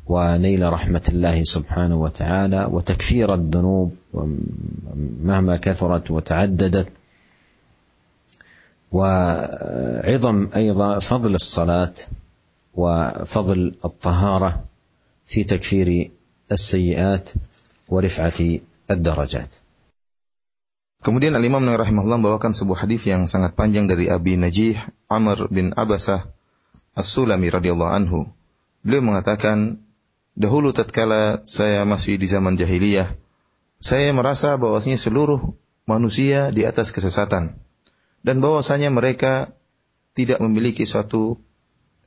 ونيل 0.07 0.73
رحمة 0.73 1.03
الله 1.09 1.45
سبحانه 1.45 1.97
وتعالى 1.97 2.65
وتكفير 2.65 3.35
الذنوب 3.35 3.95
مهما 5.25 5.57
كثرت 5.57 6.11
وتعددت 6.11 6.89
وعظم 8.94 10.50
ايضا 10.56 11.00
فضل 11.00 11.36
الصلاه 11.36 11.94
وفضل 12.74 13.76
الطهاره 13.86 14.66
في 15.26 15.44
تكفير 15.44 16.12
السيئات 16.52 17.30
ورفعه 17.90 18.60
الدرجات 18.92 19.52
Kemudian 21.00 21.32
Al-Imam 21.32 21.64
Nawawi 21.64 21.80
rahimahullah 21.88 22.20
membawakan 22.20 22.52
sebuah 22.52 22.84
hadis 22.84 23.08
yang 23.08 23.24
sangat 23.24 23.56
panjang 23.56 23.88
dari 23.88 24.12
Abi 24.12 24.36
Najih 24.36 24.76
Amr 25.08 25.48
bin 25.48 25.72
Abasah 25.72 26.28
As-Sulami 26.92 27.48
radhiyallahu 27.48 27.88
anhu. 27.88 28.28
Beliau 28.84 29.08
mengatakan, 29.08 29.80
dahulu 30.36 30.76
tatkala 30.76 31.48
saya 31.48 31.88
masih 31.88 32.20
di 32.20 32.28
zaman 32.28 32.60
jahiliyah, 32.60 33.16
saya 33.80 34.12
merasa 34.12 34.60
bahwasanya 34.60 35.00
seluruh 35.00 35.56
manusia 35.88 36.52
di 36.52 36.68
atas 36.68 36.92
kesesatan 36.92 37.56
dan 38.25 38.41
bahwasanya 38.41 38.89
mereka 38.89 39.53
tidak 40.17 40.41
memiliki 40.41 40.89
suatu 40.89 41.37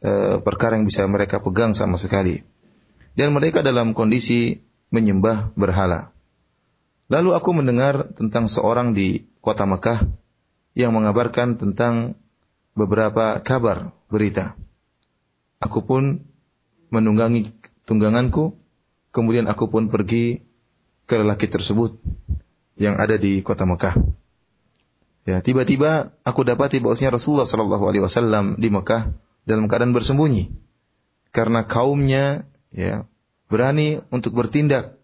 e, 0.01 0.41
perkara 0.41 0.75
yang 0.75 0.89
bisa 0.89 1.05
mereka 1.05 1.39
pegang 1.39 1.77
sama 1.77 2.01
sekali. 2.01 2.41
Dan 3.13 3.33
mereka 3.33 3.61
dalam 3.61 3.93
kondisi 3.93 4.61
menyembah 4.89 5.53
berhala. 5.53 6.09
Lalu 7.07 7.37
aku 7.37 7.49
mendengar 7.55 8.11
tentang 8.17 8.51
seorang 8.51 8.91
di 8.97 9.29
kota 9.39 9.63
Mekah 9.63 10.03
yang 10.77 10.91
mengabarkan 10.93 11.55
tentang 11.55 12.19
beberapa 12.77 13.39
kabar 13.41 13.95
berita. 14.11 14.53
Aku 15.57 15.81
pun 15.81 16.21
menunggangi 16.93 17.49
tungganganku, 17.89 18.53
kemudian 19.09 19.49
aku 19.49 19.65
pun 19.71 19.89
pergi 19.89 20.45
ke 21.09 21.15
lelaki 21.17 21.49
tersebut 21.49 21.97
yang 22.77 23.01
ada 23.01 23.17
di 23.17 23.41
kota 23.41 23.65
Mekah. 23.65 23.97
Ya, 25.27 25.43
tiba-tiba 25.43 26.15
aku 26.23 26.47
dapati 26.47 26.79
bahwasanya 26.79 27.19
Rasulullah 27.19 27.43
Shallallahu 27.43 27.83
Alaihi 27.83 27.99
Wasallam 27.99 28.55
di 28.55 28.71
Mekah 28.71 29.11
dalam 29.43 29.67
keadaan 29.67 29.91
bersembunyi 29.91 30.55
karena 31.35 31.67
kaumnya 31.67 32.47
ya 32.71 33.03
berani 33.51 33.99
untuk 34.07 34.39
bertindak 34.39 34.95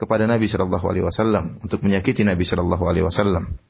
kepada 0.00 0.24
Nabi 0.24 0.48
Shallallahu 0.48 0.88
Alaihi 0.88 1.04
Wasallam 1.04 1.60
untuk 1.60 1.84
menyakiti 1.84 2.24
Nabi 2.24 2.48
Shallallahu 2.48 2.80
Alaihi 2.88 3.04
Wasallam. 3.04 3.60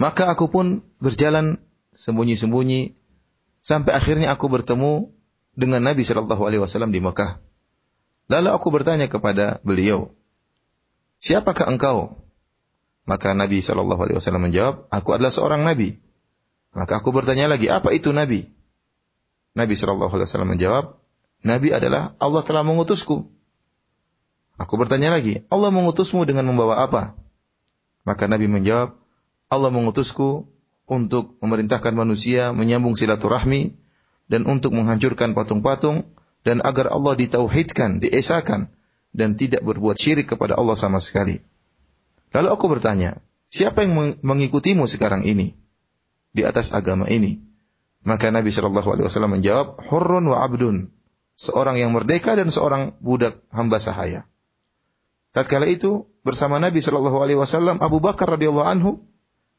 Maka 0.00 0.32
aku 0.32 0.48
pun 0.48 0.80
berjalan 1.04 1.60
sembunyi-sembunyi 1.92 2.96
sampai 3.60 3.92
akhirnya 3.92 4.32
aku 4.32 4.48
bertemu 4.48 5.12
dengan 5.52 5.84
Nabi 5.84 6.00
Shallallahu 6.00 6.42
Alaihi 6.48 6.64
Wasallam 6.64 6.96
di 6.96 7.04
Mekah. 7.04 7.44
Lalu 8.32 8.48
aku 8.56 8.72
bertanya 8.72 9.06
kepada 9.06 9.60
beliau, 9.62 10.16
siapakah 11.20 11.68
engkau? 11.68 12.25
Maka 13.06 13.38
Nabi 13.38 13.62
Shallallahu 13.62 14.02
Alaihi 14.02 14.18
Wasallam 14.18 14.50
menjawab, 14.50 14.90
aku 14.90 15.14
adalah 15.14 15.30
seorang 15.30 15.62
nabi. 15.62 16.02
Maka 16.74 16.98
aku 16.98 17.14
bertanya 17.14 17.46
lagi, 17.46 17.70
apa 17.70 17.94
itu 17.94 18.10
nabi? 18.10 18.50
Nabi 19.54 19.74
Shallallahu 19.78 20.10
Alaihi 20.10 20.26
Wasallam 20.26 20.50
menjawab, 20.52 20.98
nabi 21.46 21.70
adalah 21.70 22.18
Allah 22.18 22.42
telah 22.42 22.66
mengutusku. 22.66 23.30
Aku 24.58 24.74
bertanya 24.74 25.14
lagi, 25.14 25.46
Allah 25.52 25.70
mengutusmu 25.70 26.26
dengan 26.26 26.48
membawa 26.48 26.82
apa? 26.82 27.12
Maka 28.08 28.24
Nabi 28.24 28.48
menjawab, 28.48 28.96
Allah 29.52 29.70
mengutusku 29.70 30.48
untuk 30.88 31.36
memerintahkan 31.44 31.92
manusia 31.92 32.56
menyambung 32.56 32.96
silaturahmi 32.96 33.76
dan 34.32 34.48
untuk 34.48 34.72
menghancurkan 34.72 35.36
patung-patung 35.36 36.08
dan 36.46 36.64
agar 36.64 36.88
Allah 36.88 37.18
ditauhidkan, 37.18 38.00
diesakan 38.00 38.72
dan 39.12 39.36
tidak 39.36 39.60
berbuat 39.60 39.98
syirik 39.98 40.30
kepada 40.30 40.56
Allah 40.56 40.78
sama 40.78 41.04
sekali. 41.04 41.42
Lalu 42.34 42.48
aku 42.50 42.66
bertanya, 42.70 43.22
siapa 43.52 43.86
yang 43.86 44.18
mengikutimu 44.22 44.88
sekarang 44.90 45.22
ini 45.22 45.54
di 46.32 46.42
atas 46.42 46.74
agama 46.74 47.06
ini? 47.06 47.42
Maka 48.06 48.30
Nabi 48.30 48.54
Shallallahu 48.54 48.86
Alaihi 48.86 49.06
Wasallam 49.10 49.38
menjawab, 49.38 49.82
hurun 49.90 50.30
wa 50.30 50.38
abdun, 50.46 50.94
seorang 51.34 51.76
yang 51.76 51.90
merdeka 51.90 52.38
dan 52.38 52.54
seorang 52.54 52.94
budak 53.02 53.42
hamba 53.50 53.82
sahaya. 53.82 54.30
Tatkala 55.34 55.66
itu 55.68 56.06
bersama 56.22 56.56
Nabi 56.62 56.80
Shallallahu 56.80 57.18
Alaihi 57.20 57.36
Wasallam 57.36 57.82
Abu 57.82 57.98
Bakar 57.98 58.38
radhiyallahu 58.38 58.68
anhu 58.70 59.04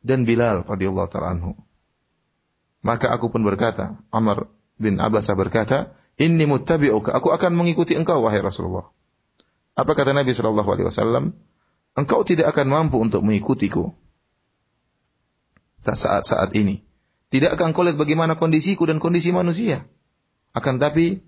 dan 0.01 0.23
Bilal 0.23 0.63
radhiyallahu 0.65 1.12
taala 1.12 1.38
anhu. 1.38 1.53
Maka 2.82 3.12
aku 3.12 3.27
pun 3.27 3.43
berkata, 3.43 3.99
Amr 4.10 4.47
bin 4.80 5.01
Abbasah 5.01 5.36
berkata, 5.36 5.91
Inni 6.17 6.49
muttabi'uka, 6.49 7.13
aku 7.13 7.30
akan 7.30 7.53
mengikuti 7.53 7.93
engkau 7.93 8.25
wahai 8.25 8.41
Rasulullah. 8.41 8.89
Apa 9.77 9.93
kata 9.93 10.17
Nabi 10.17 10.34
Shallallahu 10.34 10.65
alaihi 10.65 10.88
wasallam? 10.89 11.38
Engkau 11.97 12.21
tidak 12.21 12.53
akan 12.53 12.67
mampu 12.69 13.01
untuk 13.01 13.25
mengikutiku. 13.25 13.91
Saat-saat 15.81 16.53
ini. 16.53 16.86
Tidak 17.27 17.57
akan 17.57 17.75
kau 17.75 17.83
lihat 17.83 17.99
bagaimana 17.99 18.39
kondisiku 18.39 18.88
dan 18.88 19.01
kondisi 19.01 19.36
manusia. 19.36 19.83
Akan 20.55 20.79
tapi, 20.79 21.19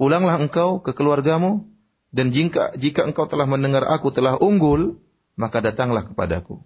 pulanglah 0.00 0.40
engkau 0.40 0.80
ke 0.80 0.96
keluargamu, 0.96 1.68
dan 2.12 2.28
jika, 2.28 2.72
jika 2.76 3.08
engkau 3.08 3.24
telah 3.24 3.48
mendengar 3.48 3.88
aku 3.88 4.12
telah 4.12 4.36
unggul, 4.36 5.00
maka 5.36 5.64
datanglah 5.64 6.04
kepadaku. 6.04 6.60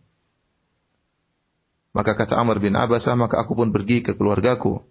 Maka 1.94 2.18
kata 2.18 2.34
Amr 2.36 2.58
bin 2.58 2.74
Abbasah, 2.74 3.14
maka 3.14 3.40
aku 3.40 3.54
pun 3.54 3.70
pergi 3.70 4.02
ke 4.02 4.18
keluargaku. 4.18 4.82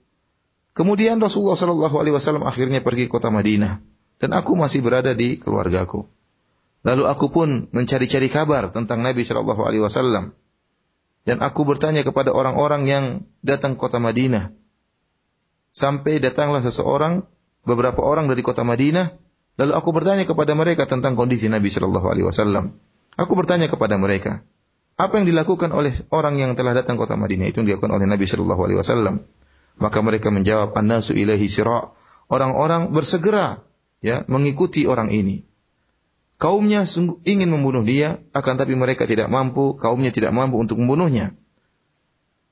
Kemudian 0.76 1.20
Rasulullah 1.20 1.60
Shallallahu 1.60 1.96
Alaihi 2.00 2.16
Wasallam 2.16 2.44
akhirnya 2.48 2.84
pergi 2.84 3.08
ke 3.08 3.16
kota 3.16 3.32
Madinah, 3.32 3.84
dan 4.20 4.32
aku 4.32 4.56
masih 4.56 4.80
berada 4.80 5.12
di 5.12 5.40
keluargaku. 5.40 6.08
Lalu 6.86 7.04
aku 7.10 7.34
pun 7.34 7.66
mencari-cari 7.74 8.30
kabar 8.30 8.70
tentang 8.70 9.02
Nabi 9.02 9.26
Shallallahu 9.26 9.62
Alaihi 9.66 9.82
Wasallam. 9.82 10.38
Dan 11.26 11.42
aku 11.42 11.66
bertanya 11.66 12.06
kepada 12.06 12.30
orang-orang 12.30 12.86
yang 12.86 13.06
datang 13.42 13.74
ke 13.74 13.82
kota 13.82 13.98
Madinah. 13.98 14.54
Sampai 15.74 16.22
datanglah 16.22 16.62
seseorang, 16.62 17.26
beberapa 17.66 18.06
orang 18.06 18.30
dari 18.30 18.46
kota 18.46 18.62
Madinah. 18.62 19.18
Lalu 19.58 19.74
aku 19.74 19.90
bertanya 19.90 20.30
kepada 20.30 20.54
mereka 20.54 20.86
tentang 20.86 21.18
kondisi 21.18 21.50
Nabi 21.50 21.74
Shallallahu 21.74 22.06
Alaihi 22.06 22.30
Wasallam. 22.30 22.78
Aku 23.18 23.34
bertanya 23.34 23.66
kepada 23.66 23.98
mereka, 23.98 24.46
apa 24.96 25.18
yang 25.18 25.26
dilakukan 25.26 25.74
oleh 25.74 25.92
orang 26.14 26.38
yang 26.38 26.54
telah 26.54 26.78
datang 26.78 26.96
ke 26.96 27.04
kota 27.04 27.18
Madinah 27.18 27.50
itu 27.50 27.66
dilakukan 27.66 27.92
oleh 27.92 28.06
Nabi 28.06 28.30
Shallallahu 28.30 28.62
Alaihi 28.62 28.80
Wasallam. 28.80 29.26
Maka 29.82 30.00
mereka 30.06 30.30
menjawab, 30.30 30.72
an-nasu 30.78 31.18
ilahi 31.18 31.50
sira. 31.50 31.92
Orang-orang 32.30 32.94
bersegera 32.94 33.66
ya 34.06 34.22
mengikuti 34.30 34.86
orang 34.86 35.10
ini. 35.10 35.55
Kaumnya 36.36 36.84
sungguh 36.84 37.24
ingin 37.24 37.48
membunuh 37.48 37.82
dia, 37.88 38.20
akan 38.36 38.60
tapi 38.60 38.76
mereka 38.76 39.08
tidak 39.08 39.32
mampu, 39.32 39.80
kaumnya 39.80 40.12
tidak 40.12 40.36
mampu 40.36 40.60
untuk 40.60 40.76
membunuhnya. 40.76 41.32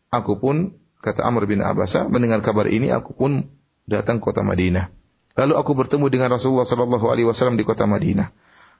Aku 0.07 0.39
pun, 0.39 0.79
kata 1.03 1.27
Amr 1.27 1.43
bin 1.49 1.59
Abbasa, 1.59 2.07
mendengar 2.07 2.39
kabar 2.39 2.71
ini, 2.71 2.95
aku 2.95 3.11
pun 3.11 3.51
datang 3.83 4.23
ke 4.23 4.31
kota 4.31 4.39
Madinah. 4.39 4.87
Lalu 5.35 5.53
aku 5.59 5.71
bertemu 5.75 6.07
dengan 6.07 6.31
Rasulullah 6.31 6.63
Sallallahu 6.63 7.11
Alaihi 7.11 7.27
Wasallam 7.27 7.59
di 7.59 7.65
kota 7.67 7.83
Madinah. 7.83 8.31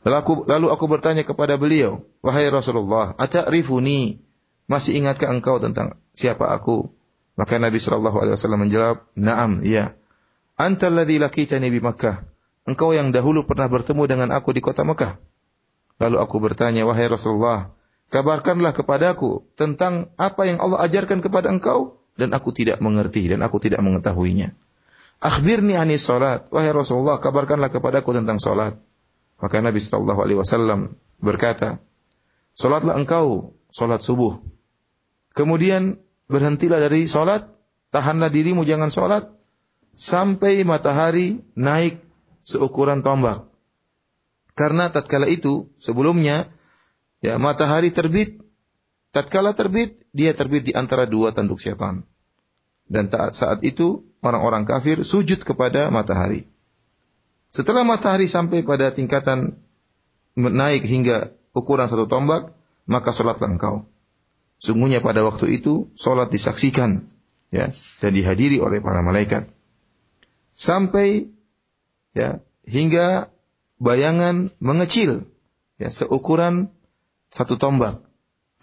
Lalu 0.07 0.15
aku, 0.15 0.33
lalu 0.47 0.67
aku 0.71 0.85
bertanya 0.87 1.27
kepada 1.27 1.59
beliau, 1.59 2.07
wahai 2.23 2.47
Rasulullah, 2.47 3.15
rifuni, 3.51 4.23
masih 4.71 4.99
ingatkah 5.03 5.31
engkau 5.31 5.59
tentang 5.59 5.99
siapa 6.15 6.47
aku? 6.55 6.91
Maka 7.35 7.57
Nabi 7.59 7.81
Sallallahu 7.81 8.17
Alaihi 8.23 8.35
Wasallam 8.39 8.61
menjawab, 8.69 9.03
Naam, 9.19 9.65
ya. 9.65 9.97
Anta 10.55 10.87
alladhi 10.93 11.17
lakitani 11.17 11.67
bi 11.73 11.81
Makkah. 11.81 12.32
Engkau 12.63 12.95
yang 12.95 13.11
dahulu 13.11 13.43
pernah 13.43 13.67
bertemu 13.67 14.03
dengan 14.07 14.29
aku 14.31 14.55
di 14.55 14.63
kota 14.63 14.87
Mekah. 14.87 15.19
Lalu 15.99 16.17
aku 16.19 16.39
bertanya, 16.39 16.87
wahai 16.87 17.11
Rasulullah, 17.11 17.75
kabarkanlah 18.07 18.71
kepadaku 18.71 19.43
tentang 19.59 20.15
apa 20.15 20.47
yang 20.47 20.63
Allah 20.63 20.79
ajarkan 20.87 21.19
kepada 21.19 21.51
engkau 21.51 21.99
dan 22.15 22.31
aku 22.31 22.55
tidak 22.55 22.79
mengerti 22.79 23.27
dan 23.27 23.43
aku 23.43 23.59
tidak 23.59 23.83
mengetahuinya. 23.83 24.55
Akhbirni 25.23 25.75
ani 25.79 25.99
salat, 25.99 26.47
wahai 26.51 26.71
Rasulullah, 26.71 27.19
kabarkanlah 27.19 27.71
kepadaku 27.71 28.15
tentang 28.15 28.39
salat. 28.39 28.79
Maka 29.39 29.59
Nabi 29.59 29.79
sallallahu 29.83 30.19
alaihi 30.23 30.39
wasallam 30.39 30.95
berkata, 31.19 31.83
Salatlah 32.53 32.95
engkau 32.95 33.57
salat 33.73 34.05
subuh. 34.05 34.39
Kemudian 35.33 35.97
berhentilah 36.29 36.77
dari 36.77 37.09
salat, 37.09 37.49
tahanlah 37.89 38.29
dirimu 38.29 38.61
jangan 38.61 38.93
salat 38.93 39.25
sampai 39.97 40.61
matahari 40.61 41.41
naik 41.57 42.01
seukuran 42.43 43.01
tombak. 43.01 43.47
Karena 44.53 44.91
tatkala 44.93 45.25
itu 45.25 45.73
sebelumnya 45.81 46.45
ya 47.25 47.41
matahari 47.41 47.89
terbit, 47.89 48.37
tatkala 49.09 49.57
terbit 49.57 50.05
dia 50.13 50.37
terbit 50.37 50.69
di 50.69 50.73
antara 50.77 51.09
dua 51.09 51.33
tanduk 51.33 51.57
setan. 51.57 52.05
Dan 52.85 53.09
saat 53.09 53.65
itu 53.65 54.05
orang-orang 54.21 54.69
kafir 54.69 55.01
sujud 55.01 55.41
kepada 55.41 55.89
matahari. 55.89 56.45
Setelah 57.49 57.81
matahari 57.81 58.29
sampai 58.29 58.61
pada 58.61 58.93
tingkatan 58.93 59.57
naik 60.37 60.85
hingga 60.85 61.33
ukuran 61.53 61.89
satu 61.89 62.05
tombak, 62.05 62.53
maka 62.85 63.09
sholatlah 63.13 63.49
engkau. 63.49 63.89
Sungguhnya 64.61 65.01
pada 65.01 65.25
waktu 65.25 65.59
itu 65.59 65.91
sholat 65.97 66.31
disaksikan 66.31 67.09
ya 67.53 67.69
dan 67.99 68.11
dihadiri 68.15 68.63
oleh 68.63 68.79
para 68.79 69.03
malaikat. 69.05 69.49
Sampai 70.53 71.32
ya 72.17 72.41
hingga 72.63 73.29
bayangan 73.81 74.55
mengecil 74.63 75.27
ya 75.77 75.89
seukuran 75.91 76.71
satu 77.33 77.57
tombak. 77.59 77.99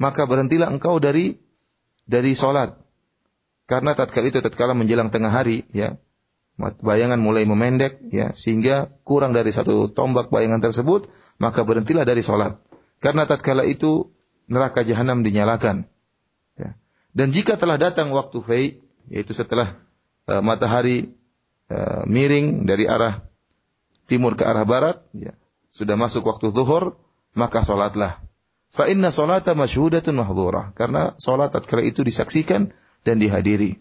Maka 0.01 0.25
berhentilah 0.25 0.73
engkau 0.73 0.97
dari 0.97 1.37
dari 2.09 2.33
salat 2.33 2.81
karena 3.71 3.95
tatkala 3.95 4.27
itu 4.27 4.43
tatkala 4.43 4.75
menjelang 4.75 5.15
tengah 5.15 5.31
hari 5.31 5.63
ya 5.71 5.95
bayangan 6.59 7.23
mulai 7.23 7.47
memendek 7.47 8.03
ya 8.11 8.35
sehingga 8.35 8.91
kurang 9.07 9.31
dari 9.31 9.55
satu 9.55 9.87
tombak 9.95 10.35
bayangan 10.35 10.59
tersebut 10.59 11.07
maka 11.39 11.63
berhentilah 11.63 12.03
dari 12.03 12.27
salat 12.27 12.59
karena 12.99 13.31
tatkala 13.31 13.63
itu 13.63 14.11
neraka 14.51 14.83
jahanam 14.83 15.23
dinyalakan. 15.23 15.87
Ya. 16.59 16.75
dan 17.15 17.31
jika 17.31 17.55
telah 17.55 17.79
datang 17.79 18.11
waktu 18.11 18.43
fai 18.43 18.65
yaitu 19.07 19.31
setelah 19.33 19.79
uh, 20.27 20.43
matahari 20.43 21.15
uh, 21.71 22.03
miring 22.11 22.67
dari 22.67 22.91
arah 22.91 23.30
timur 24.11 24.35
ke 24.35 24.43
arah 24.43 24.67
barat, 24.67 24.99
ya, 25.15 25.39
sudah 25.71 25.95
masuk 25.95 26.27
waktu 26.27 26.51
zuhur, 26.51 26.99
maka 27.39 27.63
solatlah. 27.63 28.19
Fa 28.71 28.91
inna 28.91 29.15
solata 29.15 29.55
masyhudatun 29.55 30.19
mahdhurah. 30.19 30.75
Karena 30.75 31.15
solat 31.19 31.55
tatkala 31.55 31.87
itu 31.87 32.03
disaksikan 32.03 32.75
dan 33.07 33.17
dihadiri. 33.23 33.79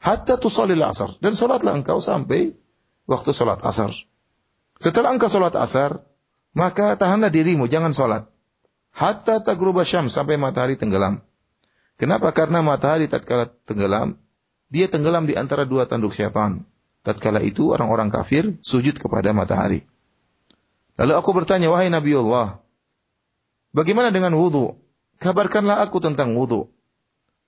Hatta 0.00 0.40
tusallil 0.40 0.80
asar. 0.84 1.12
Dan 1.20 1.36
solatlah 1.36 1.76
engkau 1.76 2.00
sampai 2.00 2.56
waktu 3.08 3.30
solat 3.32 3.60
asar. 3.64 3.92
Setelah 4.76 5.16
engkau 5.16 5.32
solat 5.32 5.56
asar, 5.56 6.04
maka 6.52 6.96
tahanlah 7.00 7.32
dirimu, 7.32 7.68
jangan 7.68 7.96
solat. 7.96 8.28
Hatta 8.92 9.44
tagruba 9.44 9.84
syam, 9.84 10.08
sampai 10.08 10.40
matahari 10.40 10.76
tenggelam. 10.76 11.20
Kenapa? 11.96 12.32
Karena 12.32 12.60
matahari 12.60 13.08
tatkala 13.08 13.48
tenggelam, 13.64 14.20
dia 14.68 14.88
tenggelam 14.88 15.24
di 15.24 15.36
antara 15.36 15.64
dua 15.64 15.88
tanduk 15.88 16.12
syaitan. 16.12 16.64
Tatkala 17.06 17.38
itu 17.38 17.70
orang-orang 17.70 18.10
kafir 18.10 18.58
sujud 18.66 18.98
kepada 18.98 19.30
matahari. 19.30 19.86
Lalu 20.98 21.14
aku 21.14 21.30
bertanya, 21.38 21.70
wahai 21.70 21.86
Nabi 21.86 22.18
Allah, 22.18 22.58
bagaimana 23.70 24.10
dengan 24.10 24.34
wudhu? 24.34 24.74
Kabarkanlah 25.22 25.86
aku 25.86 26.02
tentang 26.02 26.34
wudhu. 26.34 26.66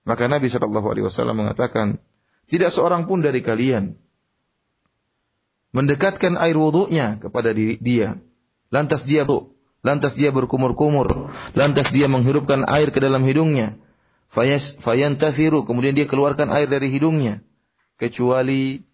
Maka 0.07 0.31
Nabi 0.31 0.47
Shallallahu 0.47 0.87
Alaihi 0.87 1.11
Wasallam 1.11 1.43
mengatakan, 1.43 1.99
tidak 2.47 2.71
seorang 2.71 3.11
pun 3.11 3.19
dari 3.19 3.43
kalian 3.43 3.99
mendekatkan 5.75 6.39
air 6.39 6.55
wudhunya 6.55 7.19
kepada 7.19 7.51
dia. 7.53 8.15
Lantas 8.71 9.11
dia 9.11 9.27
bu, 9.27 9.59
lantas 9.83 10.15
dia 10.15 10.31
berkumur-kumur, 10.31 11.35
lantas 11.59 11.91
dia 11.91 12.07
menghirupkan 12.07 12.63
air 12.71 12.95
ke 12.95 13.03
dalam 13.03 13.27
hidungnya. 13.27 13.75
Fayantasiru, 14.31 15.67
kemudian 15.67 15.99
dia 15.99 16.07
keluarkan 16.07 16.53
air 16.55 16.71
dari 16.71 16.93
hidungnya. 16.93 17.43
Kecuali 17.99 18.88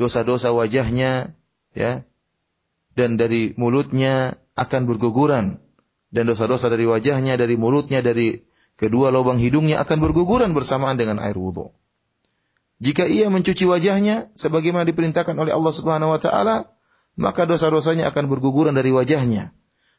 dosa-dosa 0.00 0.56
wajahnya, 0.56 1.36
ya, 1.76 2.08
dan 2.96 3.20
dari 3.20 3.52
mulutnya 3.60 4.40
akan 4.56 4.88
berguguran 4.88 5.60
dan 6.08 6.24
dosa-dosa 6.24 6.72
dari 6.72 6.88
wajahnya, 6.88 7.36
dari 7.36 7.60
mulutnya, 7.60 8.00
dari 8.00 8.40
kedua 8.80 9.12
lubang 9.12 9.36
hidungnya 9.36 9.84
akan 9.84 10.00
berguguran 10.00 10.56
bersamaan 10.56 10.96
dengan 10.96 11.20
air 11.20 11.36
wudhu. 11.36 11.70
Jika 12.80 13.04
ia 13.04 13.28
mencuci 13.28 13.68
wajahnya 13.68 14.32
sebagaimana 14.40 14.88
diperintahkan 14.88 15.36
oleh 15.36 15.52
Allah 15.52 15.74
Subhanahu 15.76 16.16
wa 16.16 16.20
taala, 16.20 16.72
maka 17.20 17.44
dosa-dosanya 17.44 18.08
akan 18.08 18.32
berguguran 18.32 18.72
dari 18.72 18.88
wajahnya. 18.88 19.52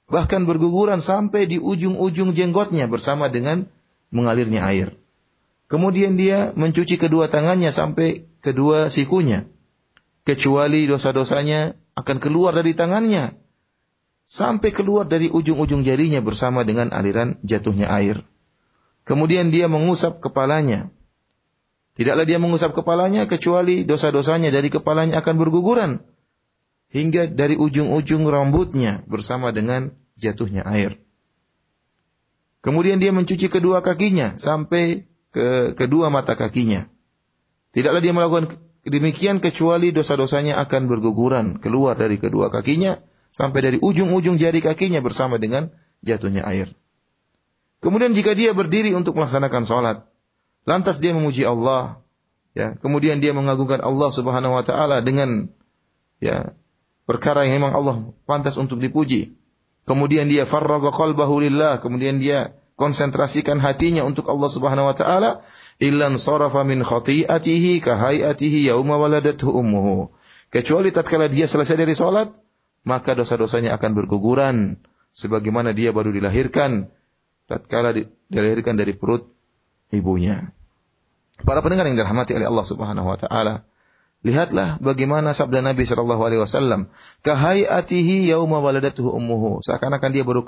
Bahkan 0.09 0.49
berguguran 0.49 0.99
sampai 0.99 1.45
di 1.45 1.61
ujung-ujung 1.61 2.33
jenggotnya 2.33 2.89
bersama 2.89 3.29
dengan 3.29 3.69
mengalirnya 4.09 4.65
air. 4.65 4.97
Kemudian 5.71 6.19
dia 6.19 6.51
mencuci 6.57 6.99
kedua 6.99 7.31
tangannya 7.31 7.71
sampai 7.71 8.27
kedua 8.43 8.91
sikunya. 8.91 9.47
Kecuali 10.21 10.85
dosa-dosanya 10.85 11.73
akan 11.97 12.17
keluar 12.21 12.53
dari 12.53 12.77
tangannya. 12.77 13.33
Sampai 14.25 14.71
keluar 14.71 15.09
dari 15.09 15.27
ujung-ujung 15.27 15.83
jarinya 15.83 16.21
bersama 16.23 16.61
dengan 16.61 16.93
aliran 16.93 17.41
jatuhnya 17.43 17.89
air. 17.89 18.23
Kemudian 19.03 19.49
dia 19.49 19.65
mengusap 19.65 20.21
kepalanya. 20.21 20.93
Tidaklah 21.97 22.23
dia 22.23 22.39
mengusap 22.39 22.71
kepalanya 22.71 23.27
kecuali 23.27 23.83
dosa-dosanya 23.83 24.53
dari 24.53 24.71
kepalanya 24.71 25.19
akan 25.19 25.35
berguguran. 25.35 25.91
Hingga 26.93 27.33
dari 27.33 27.59
ujung-ujung 27.59 28.23
rambutnya 28.29 29.03
bersama 29.09 29.51
dengan 29.51 29.91
jatuhnya 30.15 30.63
air. 30.69 30.95
Kemudian 32.61 33.01
dia 33.01 33.09
mencuci 33.09 33.49
kedua 33.49 33.81
kakinya 33.81 34.37
sampai 34.37 35.09
ke 35.33 35.73
kedua 35.73 36.13
mata 36.13 36.37
kakinya. 36.37 36.85
Tidaklah 37.73 37.99
dia 38.03 38.13
melakukan 38.13 38.53
demikian 38.85 39.37
kecuali 39.43 39.93
dosa-dosanya 39.93 40.57
akan 40.61 40.89
berguguran 40.89 41.61
keluar 41.61 41.93
dari 41.93 42.17
kedua 42.17 42.49
kakinya 42.49 42.97
sampai 43.31 43.59
dari 43.63 43.77
ujung-ujung 43.79 44.35
jari 44.41 44.59
kakinya 44.59 44.99
bersama 44.99 45.37
dengan 45.37 45.69
jatuhnya 46.03 46.43
air. 46.45 46.73
Kemudian 47.81 48.13
jika 48.13 48.37
dia 48.37 48.53
berdiri 48.53 48.93
untuk 48.93 49.17
melaksanakan 49.17 49.63
sholat, 49.65 49.97
lantas 50.69 51.01
dia 51.01 51.17
memuji 51.17 51.41
Allah, 51.47 52.01
ya, 52.53 52.77
kemudian 52.77 53.17
dia 53.17 53.33
mengagungkan 53.33 53.81
Allah 53.81 54.09
Subhanahu 54.13 54.53
wa 54.53 54.61
taala 54.61 55.01
dengan 55.01 55.49
ya 56.21 56.53
perkara 57.09 57.49
yang 57.49 57.57
memang 57.57 57.73
Allah 57.73 57.95
pantas 58.29 58.61
untuk 58.61 58.77
dipuji. 58.77 59.33
Kemudian 59.81 60.29
dia 60.29 60.45
farraga 60.45 60.93
qalbahu 60.93 61.41
lillah, 61.41 61.81
kemudian 61.81 62.21
dia 62.21 62.53
konsentrasikan 62.77 63.57
hatinya 63.57 64.05
untuk 64.05 64.29
Allah 64.29 64.49
Subhanahu 64.49 64.85
wa 64.85 64.95
taala, 64.95 65.41
illan 65.81 66.15
sarafa 66.21 66.61
min 66.61 66.85
khati'atihi 66.85 67.81
ka 67.81 67.97
hayatihi 67.97 68.69
yauma 68.69 69.01
waladathu 69.01 69.49
ummuhu. 69.49 70.13
Kecuali 70.53 70.93
tatkala 70.93 71.25
dia 71.25 71.49
selesai 71.49 71.75
dari 71.75 71.97
salat, 71.97 72.29
maka 72.85 73.17
dosa-dosanya 73.17 73.73
akan 73.75 73.91
berguguran 73.97 74.77
sebagaimana 75.11 75.73
dia 75.73 75.89
baru 75.89 76.13
dilahirkan 76.13 76.93
tatkala 77.49 77.97
dilahirkan 78.29 78.77
dari 78.77 78.93
perut 78.93 79.27
ibunya. 79.89 80.53
Para 81.41 81.65
pendengar 81.65 81.89
yang 81.89 81.97
dirahmati 81.97 82.37
oleh 82.37 82.45
Allah 82.45 82.65
Subhanahu 82.67 83.07
wa 83.09 83.17
taala, 83.17 83.65
lihatlah 84.21 84.77
bagaimana 84.77 85.33
sabda 85.33 85.65
Nabi 85.65 85.89
sallallahu 85.89 86.21
alaihi 86.21 86.41
wasallam, 86.45 86.93
"Kahayatihi 87.25 88.29
yauma 88.29 88.61
waladathu 88.61 89.09
ummuhu." 89.09 89.65
Seakan-akan 89.65 90.11
dia 90.13 90.21
baru 90.21 90.45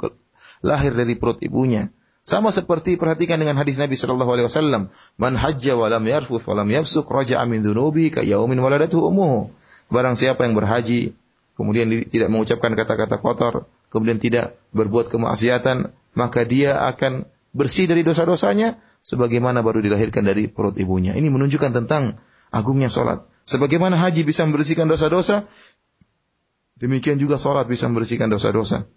lahir 0.62 0.94
dari 0.94 1.18
perut 1.18 1.42
ibunya. 1.42 1.90
Sama 2.24 2.56
seperti 2.56 2.96
perhatikan 2.96 3.36
dengan 3.36 3.60
hadis 3.60 3.76
Nabi 3.76 4.00
sallallahu 4.00 4.32
alaihi 4.32 4.48
wasallam, 4.48 4.88
"Man 5.20 5.36
hajja 5.36 5.76
wa 5.76 5.92
lam 5.92 6.08
yarfuth 6.08 6.48
wa 6.48 6.64
lam 6.64 6.72
yafsuq 6.72 7.04
raja'a 7.04 7.44
min 7.44 7.68
dhunubi 7.68 8.16
ka 8.16 8.24
yaumin 8.24 8.64
waladatuhu 8.64 9.12
ummuhu." 9.12 9.52
Barang 9.92 10.16
siapa 10.16 10.48
yang 10.48 10.56
berhaji 10.56 11.20
kemudian 11.60 11.92
tidak 12.08 12.32
mengucapkan 12.32 12.80
kata-kata 12.80 13.20
kotor, 13.20 13.68
kemudian 13.92 14.24
tidak 14.24 14.56
berbuat 14.72 15.12
kemaksiatan, 15.12 15.92
maka 16.16 16.48
dia 16.48 16.88
akan 16.88 17.28
bersih 17.52 17.92
dari 17.92 18.08
dosa-dosanya 18.08 18.80
sebagaimana 19.04 19.60
baru 19.60 19.84
dilahirkan 19.84 20.24
dari 20.24 20.48
perut 20.48 20.80
ibunya. 20.80 21.12
Ini 21.20 21.28
menunjukkan 21.28 21.76
tentang 21.76 22.24
agungnya 22.56 22.88
salat. 22.88 23.28
Sebagaimana 23.44 24.00
haji 24.00 24.24
bisa 24.24 24.48
membersihkan 24.48 24.88
dosa-dosa, 24.88 25.44
demikian 26.80 27.20
juga 27.20 27.36
salat 27.36 27.68
bisa 27.68 27.92
membersihkan 27.92 28.32
dosa-dosa. 28.32 28.88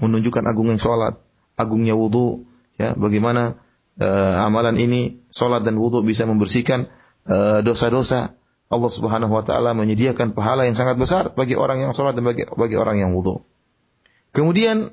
Menunjukkan 0.00 0.48
agungnya 0.48 0.80
salat 0.80 1.27
agungnya 1.58 1.98
wudhu, 1.98 2.46
ya, 2.78 2.94
bagaimana 2.94 3.58
uh, 3.98 4.46
amalan 4.46 4.78
ini, 4.78 5.20
solat 5.28 5.66
dan 5.66 5.76
wudhu 5.76 6.06
bisa 6.06 6.24
membersihkan 6.24 6.88
eh, 7.28 7.60
dosa-dosa. 7.60 8.38
Allah 8.68 8.92
Subhanahu 8.92 9.32
wa 9.32 9.40
taala 9.40 9.72
menyediakan 9.72 10.36
pahala 10.36 10.68
yang 10.68 10.76
sangat 10.76 11.00
besar 11.00 11.32
bagi 11.32 11.56
orang 11.56 11.80
yang 11.80 11.96
salat 11.96 12.12
dan 12.12 12.24
bagi, 12.28 12.44
bagi 12.44 12.76
orang 12.76 13.00
yang 13.00 13.16
wudhu. 13.16 13.40
Kemudian 14.36 14.92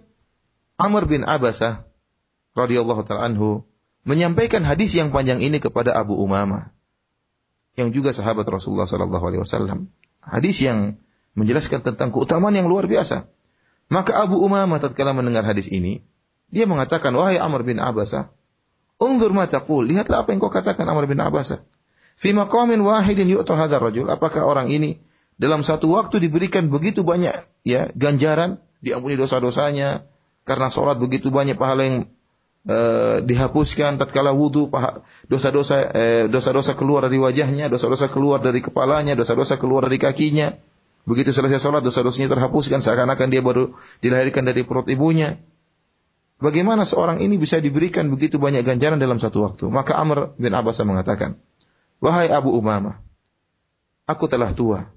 Amr 0.79 1.03
bin 1.11 1.27
Abasah 1.27 1.83
radhiyallahu 2.55 3.03
taala 3.03 3.27
anhu 3.27 3.67
menyampaikan 4.07 4.63
hadis 4.63 4.95
yang 4.95 5.11
panjang 5.11 5.43
ini 5.43 5.59
kepada 5.59 5.91
Abu 5.91 6.15
Umamah 6.15 6.71
yang 7.75 7.91
juga 7.91 8.15
sahabat 8.15 8.47
Rasulullah 8.47 8.87
sallallahu 8.87 9.25
alaihi 9.27 9.43
wasallam. 9.43 9.91
Hadis 10.23 10.63
yang 10.63 11.03
menjelaskan 11.35 11.83
tentang 11.83 12.15
keutamaan 12.15 12.55
yang 12.55 12.71
luar 12.71 12.87
biasa. 12.87 13.27
Maka 13.91 14.17
Abu 14.23 14.39
Umamah 14.39 14.79
tatkala 14.79 15.11
mendengar 15.11 15.43
hadis 15.45 15.67
ini, 15.67 16.01
dia 16.49 16.65
mengatakan, 16.69 17.11
wahai 17.15 17.41
Amr 17.41 17.65
bin 17.65 17.81
Abasa, 17.81 18.31
Unggur 18.95 19.35
ma 19.35 19.43
taqul, 19.43 19.91
lihatlah 19.91 20.23
apa 20.23 20.31
yang 20.31 20.39
kau 20.39 20.51
katakan 20.51 20.87
Amr 20.87 21.03
bin 21.11 21.19
Abasa. 21.19 21.59
Fi 22.15 22.31
maqamin 22.31 22.79
wahidin 22.79 23.27
yu'ta 23.27 23.59
hadzal 23.59 23.83
rajul. 23.83 24.07
Apakah 24.07 24.47
orang 24.47 24.71
ini 24.71 25.03
dalam 25.35 25.67
satu 25.67 25.91
waktu 25.99 26.23
diberikan 26.23 26.71
begitu 26.71 27.03
banyak 27.03 27.35
ya 27.67 27.91
ganjaran, 27.91 28.63
diampuni 28.79 29.19
dosa-dosanya 29.19 30.07
karena 30.47 30.71
sholat 30.71 30.95
begitu 30.95 31.27
banyak 31.27 31.59
pahala 31.59 31.83
yang 31.83 31.97
uh, 32.71 33.19
dihapuskan 33.19 33.99
tatkala 33.99 34.31
wudu 34.31 34.71
dosa-dosa 35.27 35.91
uh, 35.91 36.25
dosa-dosa 36.31 36.79
keluar 36.79 37.03
dari 37.03 37.19
wajahnya, 37.19 37.67
dosa-dosa 37.67 38.07
keluar 38.07 38.39
dari 38.39 38.63
kepalanya, 38.63 39.11
dosa-dosa 39.19 39.59
keluar 39.59 39.91
dari 39.91 39.99
kakinya. 39.99 40.55
Begitu 41.03 41.35
selesai 41.35 41.59
sholat 41.59 41.83
dosa-dosanya 41.83 42.31
terhapuskan 42.31 42.79
seakan-akan 42.79 43.27
dia 43.27 43.43
baru 43.43 43.75
dilahirkan 43.99 44.47
dari 44.47 44.63
perut 44.63 44.87
ibunya. 44.87 45.35
Bagaimana 46.35 46.83
seorang 46.83 47.23
ini 47.23 47.39
bisa 47.39 47.63
diberikan 47.63 48.11
begitu 48.11 48.35
banyak 48.35 48.67
ganjaran 48.67 48.99
dalam 48.99 49.15
satu 49.15 49.47
waktu? 49.47 49.71
Maka 49.71 49.95
Amr 49.95 50.35
bin 50.35 50.51
Abbas 50.51 50.83
mengatakan, 50.83 51.39
Wahai 52.03 52.27
Abu 52.27 52.51
Umamah, 52.51 52.99
aku 54.03 54.27
telah 54.27 54.51
tua 54.51 54.91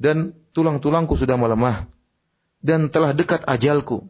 dan 0.00 0.32
tulang-tulangku 0.56 1.12
sudah 1.20 1.36
melemah 1.36 1.84
dan 2.64 2.88
telah 2.88 3.12
dekat 3.12 3.44
ajalku. 3.44 4.08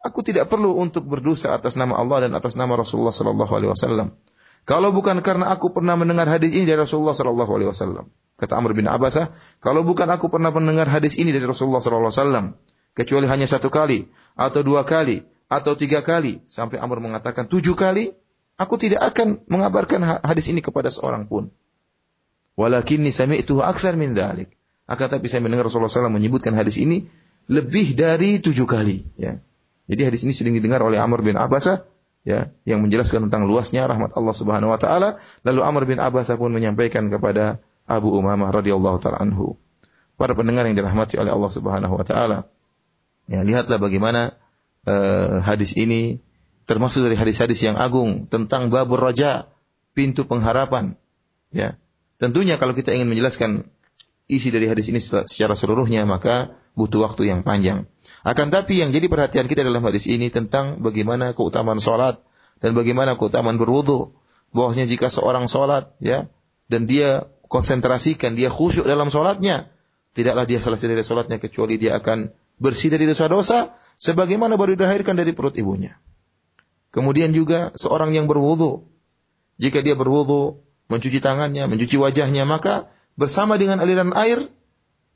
Aku 0.00 0.24
tidak 0.24 0.48
perlu 0.48 0.80
untuk 0.80 1.06
berdosa 1.06 1.52
atas 1.52 1.76
nama 1.76 1.94
Allah 2.00 2.26
dan 2.26 2.32
atas 2.32 2.56
nama 2.56 2.72
Rasulullah 2.72 3.12
sallallahu 3.12 3.52
alaihi 3.52 3.70
wasallam. 3.70 4.16
Kalau 4.64 4.92
bukan 4.92 5.20
karena 5.20 5.52
aku 5.52 5.72
pernah 5.72 5.96
mendengar 5.96 6.28
hadis 6.28 6.52
ini 6.56 6.64
dari 6.66 6.80
Rasulullah 6.80 7.12
sallallahu 7.12 7.52
alaihi 7.52 7.70
wasallam. 7.70 8.08
Kata 8.40 8.56
Amr 8.56 8.72
bin 8.72 8.88
Abbasah, 8.88 9.28
kalau 9.60 9.84
bukan 9.84 10.08
aku 10.08 10.32
pernah 10.32 10.48
mendengar 10.48 10.88
hadis 10.88 11.20
ini 11.20 11.28
dari 11.36 11.44
Rasulullah 11.44 11.84
sallallahu 11.84 12.08
alaihi 12.08 12.20
wasallam, 12.24 12.46
kecuali 12.94 13.26
hanya 13.30 13.46
satu 13.46 13.70
kali 13.70 14.06
atau 14.34 14.60
dua 14.64 14.82
kali 14.86 15.22
atau 15.50 15.74
tiga 15.74 16.00
kali. 16.00 16.40
Sampai 16.46 16.78
Amr 16.78 17.02
mengatakan 17.02 17.50
tujuh 17.50 17.74
kali? 17.74 18.14
Aku 18.60 18.76
tidak 18.76 19.00
akan 19.02 19.40
mengabarkan 19.48 20.20
hadis 20.20 20.52
ini 20.52 20.60
kepada 20.60 20.92
seorang 20.92 21.24
pun. 21.24 21.48
Walakinni 22.60 23.08
sami'tuhu 23.08 23.64
akthar 23.64 23.96
min 23.96 24.12
dhalik. 24.12 24.52
Akan 24.84 25.08
tapi 25.08 25.30
saya 25.32 25.40
mendengar 25.40 25.70
Rasulullah 25.70 25.88
SAW 25.88 26.12
menyebutkan 26.12 26.52
hadis 26.52 26.76
ini 26.76 27.08
lebih 27.48 27.96
dari 27.96 28.42
tujuh 28.42 28.66
kali 28.68 29.06
ya. 29.16 29.40
Jadi 29.90 30.02
hadis 30.06 30.22
ini 30.22 30.36
sering 30.36 30.54
didengar 30.54 30.84
oleh 30.84 31.00
Amr 31.00 31.24
bin 31.24 31.40
Abbasah 31.40 31.82
ya 32.22 32.52
yang 32.68 32.84
menjelaskan 32.84 33.26
tentang 33.26 33.48
luasnya 33.48 33.88
rahmat 33.88 34.12
Allah 34.12 34.34
Subhanahu 34.36 34.70
wa 34.70 34.78
taala. 34.78 35.16
Lalu 35.46 35.60
Amr 35.64 35.82
bin 35.88 35.98
Abbasah 35.98 36.36
pun 36.36 36.52
menyampaikan 36.52 37.08
kepada 37.08 37.62
Abu 37.88 38.12
Umamah 38.12 38.52
radhiyallahu 38.52 38.98
taala 39.00 39.24
anhu. 39.24 39.56
Para 40.20 40.36
pendengar 40.36 40.68
yang 40.68 40.76
dirahmati 40.76 41.16
oleh 41.16 41.32
Allah 41.32 41.50
Subhanahu 41.50 41.96
wa 41.96 42.04
taala 42.04 42.50
Ya, 43.30 43.46
lihatlah 43.46 43.78
bagaimana 43.78 44.34
uh, 44.90 45.38
hadis 45.46 45.78
ini 45.78 46.18
termasuk 46.66 47.06
dari 47.06 47.14
hadis-hadis 47.14 47.62
yang 47.62 47.78
agung 47.78 48.26
tentang 48.26 48.74
babur 48.74 48.98
raja, 48.98 49.46
pintu 49.94 50.26
pengharapan. 50.26 50.98
Ya. 51.54 51.78
Tentunya 52.18 52.58
kalau 52.58 52.74
kita 52.74 52.90
ingin 52.90 53.06
menjelaskan 53.06 53.70
isi 54.26 54.50
dari 54.50 54.66
hadis 54.66 54.90
ini 54.90 54.98
secara 55.02 55.54
seluruhnya 55.54 56.06
maka 56.06 56.54
butuh 56.74 57.06
waktu 57.06 57.30
yang 57.30 57.46
panjang. 57.46 57.86
Akan 58.26 58.50
tapi 58.50 58.82
yang 58.82 58.90
jadi 58.90 59.06
perhatian 59.06 59.46
kita 59.46 59.62
dalam 59.62 59.82
hadis 59.82 60.10
ini 60.10 60.30
tentang 60.30 60.82
bagaimana 60.82 61.32
keutamaan 61.32 61.78
salat 61.78 62.18
dan 62.58 62.74
bagaimana 62.74 63.14
keutamaan 63.14 63.56
berwudu. 63.58 64.14
Bahwasanya 64.50 64.90
jika 64.90 65.06
seorang 65.06 65.46
salat 65.46 65.94
ya 66.02 66.26
dan 66.66 66.90
dia 66.90 67.30
konsentrasikan, 67.46 68.34
dia 68.34 68.50
khusyuk 68.50 68.86
dalam 68.86 69.10
salatnya, 69.10 69.70
tidaklah 70.14 70.46
dia 70.46 70.58
selesai 70.58 70.86
dari 70.90 71.02
salatnya 71.06 71.38
kecuali 71.38 71.78
dia 71.78 71.98
akan 71.98 72.34
bersih 72.60 72.92
dari 72.92 73.08
dosa-dosa 73.08 73.74
sebagaimana 73.96 74.54
baru 74.60 74.76
dilahirkan 74.76 75.16
dari 75.16 75.32
perut 75.32 75.56
ibunya. 75.56 75.96
Kemudian 76.94 77.32
juga 77.32 77.72
seorang 77.74 78.12
yang 78.12 78.28
berwudu, 78.28 78.86
jika 79.56 79.80
dia 79.80 79.96
berwudu, 79.96 80.60
mencuci 80.92 81.18
tangannya, 81.22 81.66
mencuci 81.66 81.96
wajahnya, 81.96 82.44
maka 82.44 82.90
bersama 83.16 83.56
dengan 83.56 83.80
aliran 83.80 84.12
air 84.14 84.44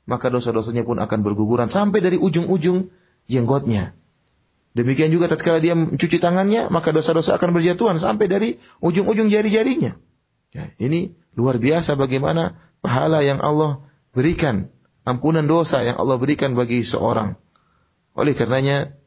maka 0.05 0.29
dosa-dosanya 0.29 0.85
pun 0.85 1.01
akan 1.01 1.19
berguguran 1.25 1.65
sampai 1.65 1.99
dari 1.99 2.17
ujung-ujung 2.21 2.93
jenggotnya. 3.25 3.97
Demikian 4.77 5.09
juga 5.09 5.31
tatkala 5.31 5.57
dia 5.63 5.73
mencuci 5.73 6.21
tangannya, 6.21 6.69
maka 6.69 6.93
dosa-dosa 6.93 7.41
akan 7.41 7.55
berjatuhan 7.57 7.97
sampai 7.97 8.29
dari 8.29 8.49
ujung-ujung 8.83 9.33
jari-jarinya. 9.33 9.97
Ya, 10.53 10.71
ini 10.77 11.17
luar 11.35 11.59
biasa 11.59 11.97
bagaimana 11.97 12.59
pahala 12.79 13.25
yang 13.25 13.41
Allah 13.41 13.81
berikan, 14.13 14.71
ampunan 15.05 15.45
dosa 15.45 15.85
yang 15.85 15.95
Allah 16.01 16.17
berikan 16.17 16.57
bagi 16.57 16.81
seorang. 16.81 17.37
Oleh 18.17 18.33
karenanya, 18.33 18.97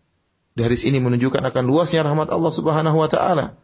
dari 0.55 0.75
sini 0.75 0.99
menunjukkan 0.99 1.43
akan 1.43 1.65
luasnya 1.67 2.03
rahmat 2.07 2.31
Allah 2.35 2.53
Subhanahu 2.55 2.99
wa 2.99 3.07
taala 3.11 3.59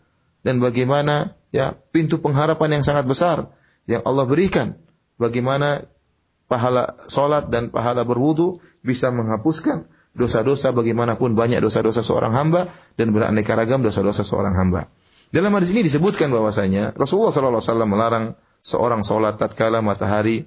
dan 0.46 0.62
bagaimana 0.62 1.34
ya 1.50 1.74
pintu 1.90 2.22
pengharapan 2.22 2.78
yang 2.78 2.84
sangat 2.84 3.08
besar 3.08 3.50
yang 3.90 4.04
Allah 4.06 4.28
berikan. 4.28 4.78
Bagaimana 5.14 5.86
pahala 6.50 6.98
solat 7.06 7.50
dan 7.50 7.70
pahala 7.70 8.02
berwudu 8.02 8.58
bisa 8.82 9.14
menghapuskan 9.14 9.86
dosa-dosa 10.14 10.70
bagaimanapun 10.70 11.34
banyak 11.34 11.58
dosa-dosa 11.58 12.06
seorang 12.06 12.34
hamba 12.34 12.70
dan 12.94 13.10
beraneka 13.10 13.58
ragam 13.58 13.82
dosa-dosa 13.82 14.22
seorang 14.22 14.54
hamba. 14.54 14.86
Dalam 15.34 15.50
hadis 15.50 15.74
ini 15.74 15.82
disebutkan 15.82 16.30
bahwasanya 16.30 16.94
Rasulullah 16.94 17.34
SAW 17.34 17.90
melarang 17.90 18.38
seorang 18.62 19.02
sholat 19.02 19.34
tatkala 19.34 19.82
matahari 19.82 20.46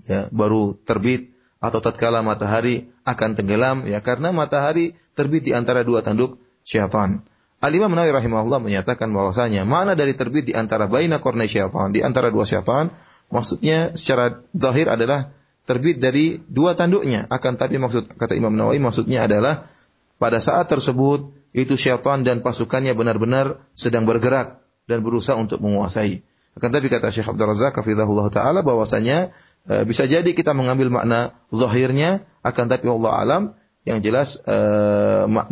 ya, 0.00 0.28
baru 0.32 0.76
terbit 0.86 1.32
atau 1.62 1.78
tatkala 1.78 2.24
matahari 2.26 2.90
akan 3.06 3.38
tenggelam 3.38 3.86
ya 3.86 4.02
karena 4.02 4.34
matahari 4.34 4.98
terbit 5.14 5.46
di 5.46 5.52
antara 5.54 5.86
dua 5.86 6.02
tanduk 6.02 6.40
syaitan. 6.66 7.22
Al-Imam 7.62 7.94
Nawawi 7.94 8.10
rahimahullah 8.10 8.58
menyatakan 8.58 9.06
bahwasanya 9.14 9.62
mana 9.62 9.94
dari 9.94 10.18
terbit 10.18 10.50
di 10.50 10.54
antara 10.58 10.90
baina 10.90 11.22
kornei 11.22 11.46
syaitan, 11.46 11.94
di 11.94 12.02
antara 12.02 12.34
dua 12.34 12.42
syaitan, 12.42 12.90
maksudnya 13.30 13.94
secara 13.94 14.42
zahir 14.50 14.90
adalah 14.90 15.30
terbit 15.62 16.02
dari 16.02 16.42
dua 16.42 16.74
tanduknya. 16.74 17.30
Akan 17.30 17.54
tapi 17.54 17.78
maksud 17.78 18.18
kata 18.18 18.34
Imam 18.34 18.50
Nawawi 18.50 18.82
maksudnya 18.82 19.30
adalah 19.30 19.70
pada 20.18 20.42
saat 20.42 20.66
tersebut 20.66 21.30
itu 21.54 21.78
syaitan 21.78 22.26
dan 22.26 22.42
pasukannya 22.42 22.98
benar-benar 22.98 23.62
sedang 23.78 24.10
bergerak 24.10 24.58
dan 24.90 25.06
berusaha 25.06 25.38
untuk 25.38 25.62
menguasai. 25.62 26.26
Akan 26.57 26.73
tapi 26.73 26.89
kata 26.89 27.13
Syekh 27.13 27.29
Abdul 27.29 27.53
Razak 27.53 27.77
hafizahullah 27.77 28.33
taala 28.33 28.65
bahwasanya 28.65 29.29
e, 29.69 29.85
bisa 29.85 30.09
jadi 30.09 30.25
kita 30.25 30.57
mengambil 30.57 30.89
makna 30.89 31.37
zahirnya 31.53 32.25
akan 32.41 32.65
tapi 32.65 32.89
Allah 32.89 33.13
alam 33.13 33.43
yang 33.85 34.01
jelas 34.01 34.41
e, 34.41 34.57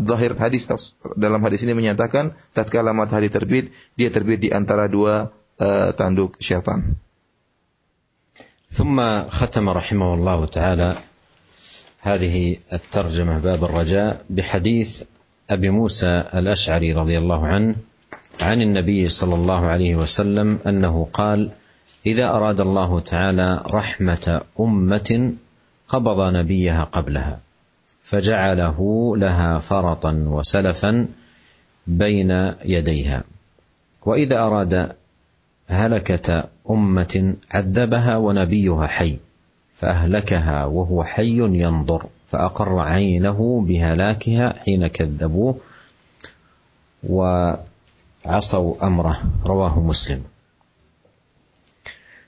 zahir 0.01 0.33
hadis 0.33 0.65
dalam 1.13 1.39
hadis 1.45 1.61
ini 1.61 1.77
menyatakan 1.77 2.33
tatkala 2.57 2.97
matahari 2.97 3.29
terbit 3.29 3.69
dia 3.93 4.09
terbit 4.09 4.41
di 4.41 4.49
antara 4.49 4.89
dua 4.89 5.29
e, 5.61 5.93
tanduk 5.93 6.41
syaitan. 6.41 6.97
ثم 8.75 8.99
ختم 9.29 9.69
رحمه 9.69 10.13
الله 10.13 10.45
تعالى 10.45 10.95
هذه 12.01 12.57
الترجمه 12.73 13.39
باب 13.39 13.63
الرجاء 13.63 14.25
بحديث 14.29 15.03
ابي 15.49 15.69
موسى 15.69 16.23
الاشعري 16.33 16.93
رضي 16.93 17.17
الله 17.17 17.47
عنه 17.47 17.75
عن 18.40 18.62
النبي 18.62 19.08
صلى 19.08 19.34
الله 19.34 19.60
عليه 19.66 19.96
وسلم 19.96 20.58
أنه 20.66 21.08
قال 21.12 21.50
إذا 22.06 22.28
أراد 22.28 22.60
الله 22.60 23.00
تعالى 23.00 23.62
رحمة 23.70 24.40
أمة 24.60 25.32
قبض 25.88 26.32
نبيها 26.34 26.84
قبلها 26.84 27.40
فجعله 28.00 29.12
لها 29.16 29.58
فرطا 29.58 30.12
وسلفا 30.26 31.06
بين 31.86 32.30
يديها. 32.64 33.24
وإذا 34.06 34.38
أراد 34.38 34.92
هلكة 35.68 36.44
أمة 36.70 37.34
عذبها 37.50 38.16
ونبيها 38.16 38.86
حي 38.86 39.18
فأهلكها 39.74 40.64
وهو 40.64 41.04
حي 41.04 41.38
ينظر 41.38 42.06
فأقر 42.26 42.78
عينه 42.78 43.64
بهلاكها 43.68 44.54
حين 44.64 44.86
كذبوه 44.86 45.56
وعصوا 48.26 48.86
أمره. 48.86 49.22
رواه 49.46 49.80
مسلم. 49.80 50.24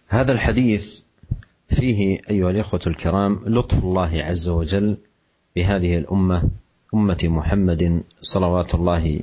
هذا 0.08 0.32
الحديث 0.32 1.00
فيه 1.68 2.20
أيها 2.30 2.50
الإخوة 2.50 2.80
الكرام 2.86 3.40
لطف 3.46 3.84
الله 3.84 4.22
عز 4.22 4.48
وجل 4.48 4.96
بهذه 5.56 5.98
الأمة 5.98 6.42
أمة 6.94 7.18
محمد 7.22 8.02
صلوات 8.22 8.74
الله 8.74 9.20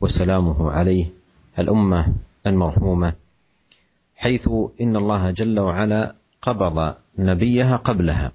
وسلامه 0.00 0.70
عليه 0.70 1.06
الأمة 1.58 2.12
المرحومة 2.46 3.12
حيث 4.16 4.48
إن 4.80 4.96
الله 4.96 5.30
جل 5.30 5.58
وعلا 5.58 6.14
قبض 6.42 6.94
نبيها 7.18 7.76
قبلها. 7.76 8.32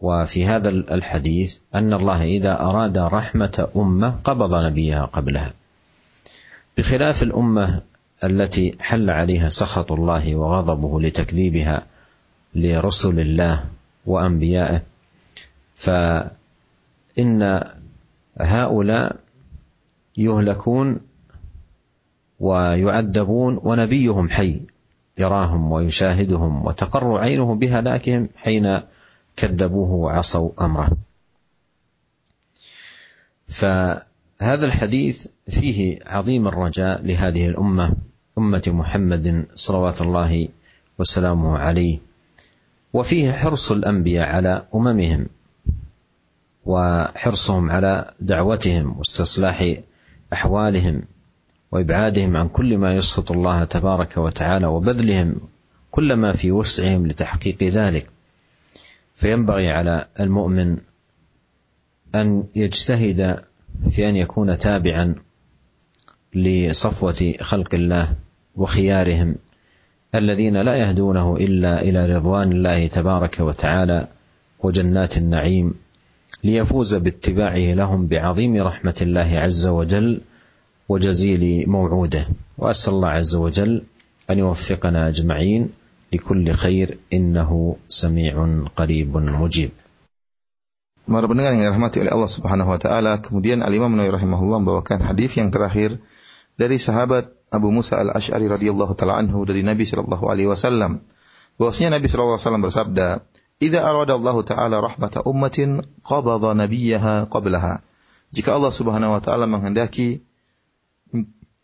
وفي 0.00 0.46
هذا 0.46 0.68
الحديث 0.68 1.58
أن 1.74 1.92
الله 1.92 2.22
إذا 2.22 2.60
أراد 2.60 2.98
رحمة 2.98 3.68
أمة 3.76 4.10
قبض 4.24 4.54
نبيها 4.54 5.04
قبلها. 5.04 5.52
بخلاف 6.78 7.22
الأمة 7.22 7.82
التي 8.24 8.76
حل 8.80 9.10
عليها 9.10 9.48
سخط 9.48 9.92
الله 9.92 10.36
وغضبه 10.36 11.00
لتكذيبها 11.00 11.86
لرسل 12.54 13.20
الله 13.20 13.64
وأنبيائه 14.06 14.82
فإن 15.76 17.64
هؤلاء 18.40 19.16
يهلكون 20.16 21.00
ويعذبون 22.40 23.60
ونبيهم 23.62 24.30
حي 24.30 24.60
يراهم 25.18 25.72
ويشاهدهم 25.72 26.66
وتقر 26.66 27.18
عينه 27.18 27.54
بهلاكهم 27.54 28.28
حين 28.36 28.80
كذبوه 29.36 29.90
وعصوا 29.90 30.50
أمره. 30.60 30.96
فهذا 34.38 34.66
الحديث 34.66 35.26
فيه 35.48 35.98
عظيم 36.06 36.48
الرجاء 36.48 37.02
لهذه 37.02 37.46
الأمة 37.46 37.96
أمة 38.38 38.62
محمد 38.66 39.46
صلوات 39.54 40.00
الله 40.00 40.48
وسلامه 40.98 41.58
عليه. 41.58 41.98
وفيه 42.92 43.32
حرص 43.32 43.72
الأنبياء 43.72 44.28
على 44.28 44.66
أممهم 44.74 45.26
وحرصهم 46.64 47.70
على 47.70 48.10
دعوتهم 48.20 48.98
واستصلاح 48.98 49.74
أحوالهم 50.32 51.02
وإبعادهم 51.72 52.36
عن 52.36 52.48
كل 52.48 52.78
ما 52.78 52.94
يسخط 52.94 53.32
الله 53.32 53.64
تبارك 53.64 54.16
وتعالى 54.16 54.66
وبذلهم 54.66 55.40
كل 55.90 56.12
ما 56.12 56.32
في 56.32 56.52
وسعهم 56.52 57.06
لتحقيق 57.06 57.62
ذلك. 57.62 58.06
فينبغي 59.14 59.70
على 59.70 60.06
المؤمن 60.20 60.76
أن 62.14 62.44
يجتهد 62.56 63.44
في 63.90 64.08
أن 64.08 64.16
يكون 64.16 64.58
تابعا 64.58 65.14
لصفوة 66.34 67.34
خلق 67.40 67.74
الله 67.74 68.12
وخيارهم 68.56 69.34
الذين 70.14 70.56
لا 70.56 70.76
يهدونه 70.76 71.36
إلا 71.36 71.80
إلى 71.80 72.06
رضوان 72.06 72.52
الله 72.52 72.86
تبارك 72.86 73.40
وتعالى 73.40 74.06
وجنات 74.60 75.16
النعيم 75.18 75.74
ليفوز 76.44 76.94
باتباعه 76.94 77.74
لهم 77.74 78.06
بعظيم 78.06 78.62
رحمة 78.62 78.94
الله 79.02 79.38
عز 79.38 79.66
وجل 79.66 80.20
وجزيل 80.88 81.70
موعوده. 81.70 82.26
وأسأل 82.58 82.94
الله 82.94 83.08
عز 83.08 83.34
وجل 83.34 83.82
أن 84.30 84.38
يوفقنا 84.38 85.08
أجمعين 85.08 85.68
لكل 86.12 86.52
خير 86.52 86.98
إنه 87.12 87.76
سميع 87.88 88.64
قريب 88.76 89.16
مجيب. 89.16 89.70
Para 91.08 91.24
pendengar 91.24 91.56
yang 91.56 91.64
dirahmati 91.64 92.04
oleh 92.04 92.12
Allah 92.12 92.28
Subhanahu 92.28 92.68
wa 92.68 92.76
taala, 92.76 93.24
kemudian 93.24 93.64
Al 93.64 93.72
Imam 93.72 93.88
Nawawi 93.96 94.12
rahimahullah 94.12 94.60
membawakan 94.60 95.00
hadis 95.00 95.40
yang 95.40 95.48
terakhir 95.48 95.96
dari 96.60 96.76
sahabat 96.76 97.32
Abu 97.48 97.72
Musa 97.72 97.96
Al 97.96 98.12
Ash'ari 98.12 98.44
radhiyallahu 98.44 98.92
taala 98.92 99.16
anhu 99.16 99.48
dari 99.48 99.64
Nabi 99.64 99.88
sallallahu 99.88 100.28
alaihi 100.28 100.52
wasallam. 100.52 101.00
Bahwasanya 101.56 101.96
Nabi 101.96 102.12
sallallahu 102.12 102.36
alaihi 102.36 102.44
wasallam 102.44 102.64
bersabda, 102.68 103.06
"Idza 103.56 103.80
arada 103.88 104.20
Allah 104.20 104.36
taala 104.44 104.76
rahmata 104.84 105.24
ummatin 105.24 105.80
qabadha 106.04 106.52
nabiyyaha 106.52 107.32
qablaha." 107.32 107.80
Jika 108.28 108.52
Allah 108.52 108.68
Subhanahu 108.68 109.16
wa 109.16 109.20
taala 109.24 109.48
menghendaki 109.48 110.20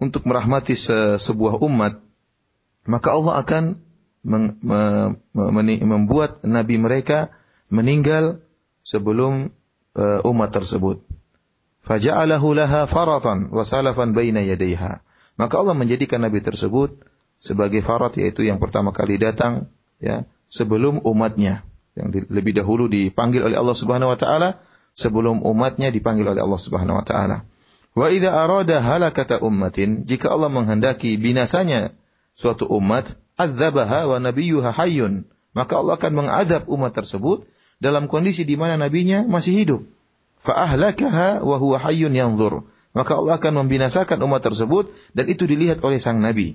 untuk 0.00 0.24
merahmati 0.24 0.72
se 0.72 1.20
sebuah 1.20 1.60
umat, 1.60 2.00
maka 2.88 3.12
Allah 3.12 3.44
akan 3.44 3.76
meng, 4.24 4.56
me, 4.64 4.80
me, 5.36 5.74
membuat 5.84 6.40
nabi 6.48 6.80
mereka 6.80 7.28
meninggal 7.68 8.43
sebelum 8.84 9.48
uh, 9.96 10.20
umat 10.28 10.52
tersebut. 10.52 11.00
Faja'alahu 11.84 12.52
laha 12.56 12.84
faratan 12.84 13.48
wa 13.48 13.64
salafan 13.64 14.12
baina 14.12 14.44
yadayha. 14.44 15.00
Maka 15.34 15.54
Allah 15.58 15.74
menjadikan 15.74 16.22
nabi 16.22 16.44
tersebut 16.44 16.94
sebagai 17.42 17.82
farat 17.82 18.14
yaitu 18.20 18.46
yang 18.46 18.62
pertama 18.62 18.94
kali 18.94 19.18
datang 19.18 19.66
ya 19.98 20.24
sebelum 20.46 21.02
umatnya 21.02 21.66
yang 21.98 22.08
di, 22.14 22.22
lebih 22.30 22.54
dahulu 22.54 22.86
dipanggil 22.86 23.42
oleh 23.42 23.58
Allah 23.58 23.74
Subhanahu 23.74 24.14
wa 24.14 24.18
taala 24.18 24.62
sebelum 24.94 25.42
umatnya 25.42 25.90
dipanggil 25.90 26.24
oleh 26.24 26.40
Allah 26.40 26.60
Subhanahu 26.60 27.02
wa 27.02 27.04
taala. 27.04 27.44
Wa 27.94 28.10
idza 28.10 28.34
arada 28.34 28.82
halakata 28.82 29.38
ummatin, 29.42 30.02
jika 30.02 30.30
Allah 30.34 30.50
menghendaki 30.50 31.14
binasanya 31.14 31.94
suatu 32.34 32.66
umat, 32.66 33.14
adzabaha 33.38 34.10
wa 34.10 34.18
nabiyyuha 34.18 34.74
hayyun, 34.74 35.26
maka 35.54 35.78
Allah 35.78 35.94
akan 35.94 36.12
mengadab 36.14 36.66
umat 36.66 36.90
tersebut 36.90 37.46
dalam 37.82 38.06
kondisi 38.10 38.46
di 38.46 38.54
mana 38.54 38.78
nabinya 38.78 39.26
masih 39.26 39.54
hidup. 39.54 39.82
Fa'ahlakaha 40.44 41.40
wa 41.40 41.56
huwa 41.56 41.80
hayyun. 41.80 42.14
Maka 42.94 43.12
Allah 43.18 43.40
akan 43.42 43.66
membinasakan 43.66 44.22
umat 44.22 44.44
tersebut 44.44 44.92
dan 45.16 45.26
itu 45.26 45.48
dilihat 45.48 45.82
oleh 45.82 45.98
sang 45.98 46.22
nabi. 46.22 46.54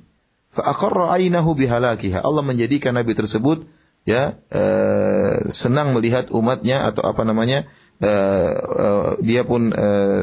Fa'aqarra 0.53 1.11
ainahu 1.19 1.57
bihalakiha. 1.57 2.23
Allah 2.23 2.41
menjadikan 2.45 2.95
nabi 2.95 3.13
tersebut 3.13 3.67
ya 4.07 4.39
uh, 4.55 5.51
senang 5.51 5.91
melihat 5.91 6.31
umatnya 6.31 6.87
atau 6.87 7.03
apa 7.03 7.27
namanya 7.27 7.67
uh, 7.99 8.53
uh, 8.55 9.09
dia 9.19 9.43
pun 9.43 9.69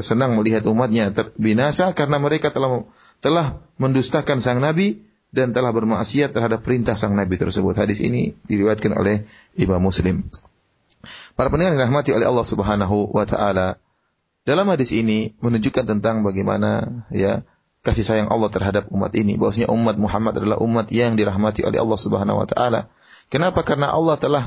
senang 0.00 0.40
melihat 0.40 0.64
umatnya 0.64 1.12
binasa 1.36 1.92
karena 1.92 2.16
mereka 2.16 2.48
telah 2.48 2.88
telah 3.20 3.60
mendustakan 3.76 4.40
sang 4.40 4.64
nabi 4.64 5.04
dan 5.36 5.52
telah 5.52 5.74
bermaksiat 5.74 6.32
terhadap 6.32 6.64
perintah 6.64 6.96
sang 6.96 7.12
nabi 7.12 7.36
tersebut. 7.36 7.76
Hadis 7.76 8.00
ini 8.00 8.32
diriwayatkan 8.48 8.96
oleh 8.96 9.28
Imam 9.60 9.84
Muslim. 9.84 10.24
Para 11.34 11.48
pendengar 11.48 11.74
yang 11.74 11.86
dirahmati 11.86 12.10
oleh 12.12 12.26
Allah 12.26 12.46
Subhanahu 12.46 13.10
wa 13.12 13.24
taala, 13.24 13.78
dalam 14.46 14.66
hadis 14.70 14.94
ini 14.94 15.34
menunjukkan 15.42 15.84
tentang 15.90 16.22
bagaimana 16.22 17.02
ya 17.10 17.42
kasih 17.86 18.02
sayang 18.02 18.28
Allah 18.30 18.50
terhadap 18.50 18.90
umat 18.90 19.14
ini. 19.14 19.38
Bahwasanya 19.38 19.70
umat 19.70 19.94
Muhammad 19.98 20.38
adalah 20.38 20.58
umat 20.58 20.90
yang 20.90 21.14
dirahmati 21.14 21.62
oleh 21.62 21.78
Allah 21.78 21.98
Subhanahu 21.98 22.42
wa 22.42 22.46
taala. 22.50 22.90
Kenapa? 23.30 23.62
Karena 23.62 23.90
Allah 23.94 24.18
telah 24.18 24.44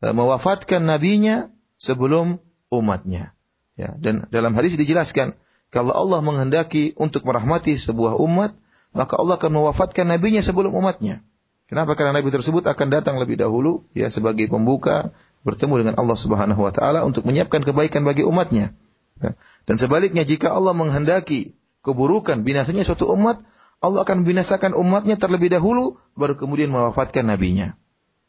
e, 0.00 0.12
mewafatkan 0.12 0.84
nabinya 0.84 1.48
sebelum 1.80 2.40
umatnya. 2.72 3.32
Ya, 3.76 3.96
dan 3.96 4.28
dalam 4.28 4.52
hadis 4.52 4.76
dijelaskan 4.76 5.36
kalau 5.72 5.96
Allah 5.96 6.20
menghendaki 6.20 6.92
untuk 7.00 7.24
merahmati 7.24 7.80
sebuah 7.80 8.20
umat, 8.20 8.52
maka 8.92 9.16
Allah 9.16 9.40
akan 9.40 9.52
mewafatkan 9.56 10.04
nabinya 10.04 10.44
sebelum 10.44 10.76
umatnya. 10.76 11.24
Kenapa? 11.64 11.96
Karena 11.96 12.20
nabi 12.20 12.28
tersebut 12.28 12.68
akan 12.68 12.92
datang 12.92 13.16
lebih 13.16 13.40
dahulu 13.40 13.88
ya 13.96 14.12
sebagai 14.12 14.44
pembuka 14.52 15.16
bertemu 15.42 15.86
dengan 15.86 15.94
Allah 15.98 16.18
Subhanahu 16.18 16.60
wa 16.62 16.72
taala 16.74 17.02
untuk 17.02 17.26
menyiapkan 17.26 17.62
kebaikan 17.66 18.06
bagi 18.06 18.22
umatnya. 18.22 18.74
Ya. 19.18 19.38
Dan 19.66 19.76
sebaliknya 19.78 20.26
jika 20.26 20.50
Allah 20.50 20.74
menghendaki 20.74 21.54
keburukan 21.82 22.42
binasanya 22.46 22.86
suatu 22.86 23.10
umat, 23.14 23.42
Allah 23.82 24.06
akan 24.06 24.22
binasakan 24.22 24.78
umatnya 24.78 25.18
terlebih 25.18 25.50
dahulu 25.50 25.98
baru 26.14 26.38
kemudian 26.38 26.70
mewafatkan 26.70 27.26
nabinya. 27.26 27.74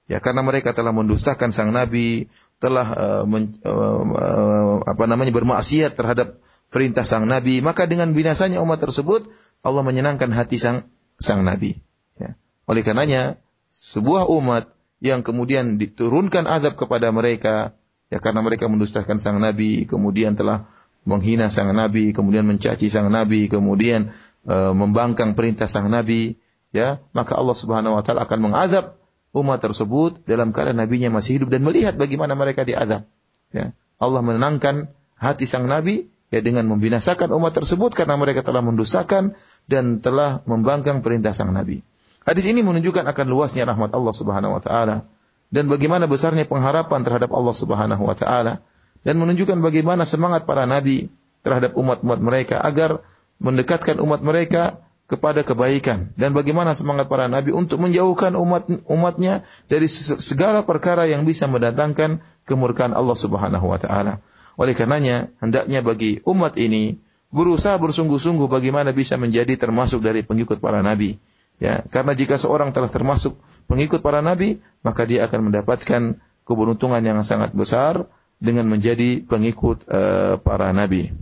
Ya 0.09 0.19
karena 0.19 0.43
mereka 0.43 0.75
telah 0.75 0.91
mendustakan 0.91 1.55
sang 1.55 1.71
nabi, 1.71 2.27
telah 2.59 2.87
uh, 2.91 3.23
men, 3.23 3.55
uh, 3.63 4.83
apa 4.83 5.07
namanya 5.07 5.31
bermaksiat 5.31 5.95
terhadap 5.95 6.43
perintah 6.73 7.07
sang 7.07 7.23
nabi, 7.23 7.63
maka 7.63 7.87
dengan 7.87 8.11
binasanya 8.11 8.59
umat 8.59 8.83
tersebut 8.83 9.29
Allah 9.63 9.85
menyenangkan 9.85 10.27
hati 10.35 10.59
sang 10.59 10.89
sang 11.21 11.45
nabi. 11.47 11.79
Ya. 12.19 12.35
Oleh 12.67 12.83
karenanya 12.83 13.39
sebuah 13.71 14.27
umat 14.27 14.67
yang 15.03 15.19
kemudian 15.19 15.75
diturunkan 15.75 16.47
azab 16.47 16.79
kepada 16.79 17.11
mereka 17.11 17.75
ya 18.07 18.23
karena 18.23 18.39
mereka 18.39 18.71
mendustakan 18.71 19.19
sang 19.19 19.35
nabi 19.43 19.83
kemudian 19.83 20.39
telah 20.39 20.63
menghina 21.03 21.51
sang 21.51 21.75
nabi 21.75 22.15
kemudian 22.15 22.47
mencaci 22.47 22.87
sang 22.87 23.11
nabi 23.11 23.51
kemudian 23.51 24.15
e, 24.47 24.55
membangkang 24.71 25.35
perintah 25.35 25.67
sang 25.67 25.91
nabi 25.91 26.39
ya 26.71 27.03
maka 27.11 27.35
Allah 27.35 27.51
Subhanahu 27.51 27.99
wa 27.99 28.01
taala 28.01 28.23
akan 28.23 28.39
mengazab 28.47 28.95
umat 29.35 29.59
tersebut 29.59 30.23
dalam 30.23 30.55
keadaan 30.55 30.79
nabinya 30.79 31.11
masih 31.11 31.43
hidup 31.43 31.51
dan 31.51 31.67
melihat 31.67 31.99
bagaimana 31.99 32.31
mereka 32.39 32.63
diazab 32.63 33.03
ya. 33.51 33.75
Allah 33.99 34.21
menenangkan 34.23 34.87
hati 35.19 35.43
sang 35.43 35.67
nabi 35.67 36.07
ya 36.31 36.39
dengan 36.39 36.63
membinasakan 36.71 37.27
umat 37.35 37.51
tersebut 37.59 37.91
karena 37.91 38.15
mereka 38.15 38.39
telah 38.39 38.63
mendustakan 38.63 39.35
dan 39.67 39.99
telah 39.99 40.39
membangkang 40.47 41.03
perintah 41.03 41.35
sang 41.35 41.51
nabi 41.51 41.83
Hadis 42.23 42.47
ini 42.47 42.63
menunjukkan 42.63 43.03
akan 43.03 43.27
luasnya 43.27 43.67
rahmat 43.67 43.91
Allah 43.91 44.15
Subhanahu 44.15 44.55
wa 44.55 44.61
taala 44.63 45.03
dan 45.51 45.67
bagaimana 45.67 46.07
besarnya 46.07 46.47
pengharapan 46.47 47.03
terhadap 47.03 47.35
Allah 47.35 47.55
Subhanahu 47.55 48.03
wa 48.07 48.15
taala 48.15 48.63
dan 49.03 49.19
menunjukkan 49.19 49.59
bagaimana 49.59 50.07
semangat 50.07 50.47
para 50.47 50.63
nabi 50.63 51.11
terhadap 51.43 51.75
umat-umat 51.75 52.19
mereka 52.23 52.63
agar 52.63 53.03
mendekatkan 53.43 53.99
umat 53.99 54.23
mereka 54.23 54.79
kepada 55.11 55.43
kebaikan 55.43 56.15
dan 56.15 56.31
bagaimana 56.31 56.71
semangat 56.71 57.11
para 57.11 57.27
nabi 57.27 57.51
untuk 57.51 57.83
menjauhkan 57.83 58.39
umat 58.39 58.71
umatnya 58.87 59.43
dari 59.67 59.91
segala 59.91 60.63
perkara 60.63 61.03
yang 61.11 61.27
bisa 61.27 61.43
mendatangkan 61.51 62.23
kemurkaan 62.47 62.95
Allah 62.95 63.19
Subhanahu 63.19 63.67
wa 63.67 63.77
taala. 63.77 64.23
Oleh 64.55 64.71
karenanya 64.71 65.27
hendaknya 65.43 65.83
bagi 65.83 66.23
umat 66.23 66.55
ini 66.55 67.03
berusaha 67.35 67.75
bersungguh-sungguh 67.83 68.47
bagaimana 68.47 68.95
bisa 68.95 69.19
menjadi 69.19 69.59
termasuk 69.59 69.99
dari 69.99 70.23
pengikut 70.23 70.63
para 70.63 70.79
nabi 70.79 71.19
Ya, 71.63 71.79
karena 71.87 72.11
jika 72.11 72.35
seorang 72.35 72.75
telah 72.75 72.91
termasuk 72.91 73.39
pengikut 73.71 74.03
para 74.03 74.19
nabi, 74.19 74.59
maka 74.83 75.07
dia 75.07 75.23
akan 75.23 75.47
mendapatkan 75.47 76.19
keberuntungan 76.43 76.99
yang 76.99 77.23
sangat 77.23 77.55
besar 77.55 78.11
dengan 78.35 78.67
menjadi 78.67 79.23
pengikut 79.23 79.87
uh, 79.87 80.35
para 80.43 80.75
nabi. 80.75 81.15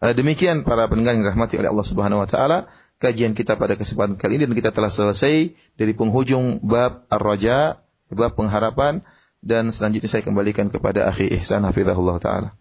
Uh, 0.00 0.16
demikian 0.16 0.64
para 0.64 0.88
pendengar 0.88 1.12
yang 1.12 1.28
dirahmati 1.28 1.60
oleh 1.60 1.68
Allah 1.68 1.84
Subhanahu 1.84 2.24
wa 2.24 2.28
taala, 2.30 2.72
kajian 2.96 3.36
kita 3.36 3.60
pada 3.60 3.76
kesempatan 3.76 4.16
kali 4.16 4.40
ini 4.40 4.48
dan 4.48 4.56
kita 4.56 4.72
telah 4.72 4.88
selesai 4.88 5.52
dari 5.76 5.92
penghujung 5.92 6.64
bab 6.64 7.04
ar-raja, 7.12 7.84
bab 8.08 8.32
pengharapan 8.32 9.04
dan 9.44 9.68
selanjutnya 9.68 10.08
saya 10.08 10.24
kembalikan 10.24 10.72
kepada 10.72 11.04
akhi 11.04 11.28
Ihsan 11.36 11.68
hafizahullah 11.68 12.16
taala. 12.16 12.56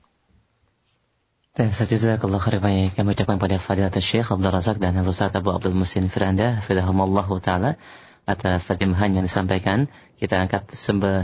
Jazakallah 1.59 2.39
khair 2.39 2.63
banyak 2.63 2.95
kami 2.95 3.19
ucapkan 3.19 3.35
pada 3.35 3.59
Fadilat 3.59 3.91
Syekh 3.99 4.31
Abdul 4.31 4.47
Razak 4.47 4.79
dan 4.79 4.95
Ustaz 5.03 5.35
Abu 5.35 5.51
Abdul 5.51 5.75
Musin 5.75 6.07
Firanda 6.07 6.63
Fidahumallahu 6.63 7.43
Ta'ala 7.43 7.75
atas 8.23 8.63
terjemahan 8.63 9.11
yang 9.11 9.27
disampaikan. 9.27 9.91
Kita 10.15 10.39
angkat 10.39 10.71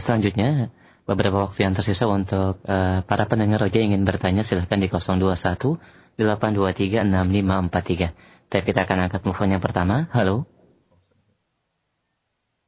selanjutnya 0.04 0.76
beberapa 1.08 1.40
waktu 1.40 1.64
yang 1.64 1.72
tersisa 1.72 2.04
untuk 2.12 2.60
uh, 2.68 3.00
para 3.08 3.32
pendengar 3.32 3.64
yang 3.72 3.96
ingin 3.96 4.04
bertanya 4.04 4.44
silahkan 4.44 4.76
di 4.76 4.92
021 4.92 5.80
823 6.20 6.20
6543. 6.20 8.52
Tapi 8.52 8.64
kita 8.68 8.80
akan 8.84 9.08
angkat 9.08 9.24
telepon 9.24 9.56
yang 9.56 9.64
pertama. 9.64 10.12
Halo. 10.12 10.52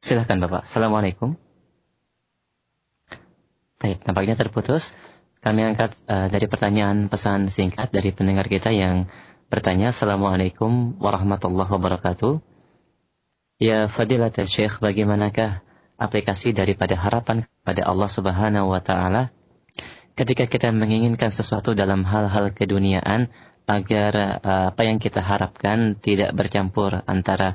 Silahkan 0.00 0.40
Bapak. 0.40 0.64
Assalamualaikum. 0.64 1.36
Baik, 3.76 4.08
nampaknya 4.08 4.40
terputus. 4.40 4.96
Kami 5.38 5.60
angkat 5.62 5.94
uh, 6.10 6.26
dari 6.26 6.50
pertanyaan 6.50 7.06
pesan 7.06 7.46
singkat 7.46 7.94
dari 7.94 8.10
pendengar 8.10 8.50
kita 8.50 8.74
yang 8.74 9.06
bertanya 9.46 9.94
Assalamualaikum 9.94 10.98
warahmatullahi 10.98 11.70
wabarakatuh. 11.70 12.42
Ya 13.62 13.86
Fadilat 13.86 14.34
Syekh, 14.50 14.82
bagaimanakah 14.82 15.62
aplikasi 15.98 16.54
daripada 16.54 16.98
harapan 16.98 17.46
pada 17.62 17.86
Allah 17.86 18.10
Subhanahu 18.10 18.70
wa 18.70 18.82
taala 18.82 19.30
ketika 20.18 20.50
kita 20.50 20.74
menginginkan 20.74 21.30
sesuatu 21.30 21.78
dalam 21.78 22.02
hal-hal 22.02 22.50
keduniaan 22.50 23.30
agar 23.70 24.42
uh, 24.42 24.74
apa 24.74 24.82
yang 24.82 24.98
kita 24.98 25.22
harapkan 25.22 25.94
tidak 25.94 26.34
bercampur 26.34 27.06
antara 27.06 27.54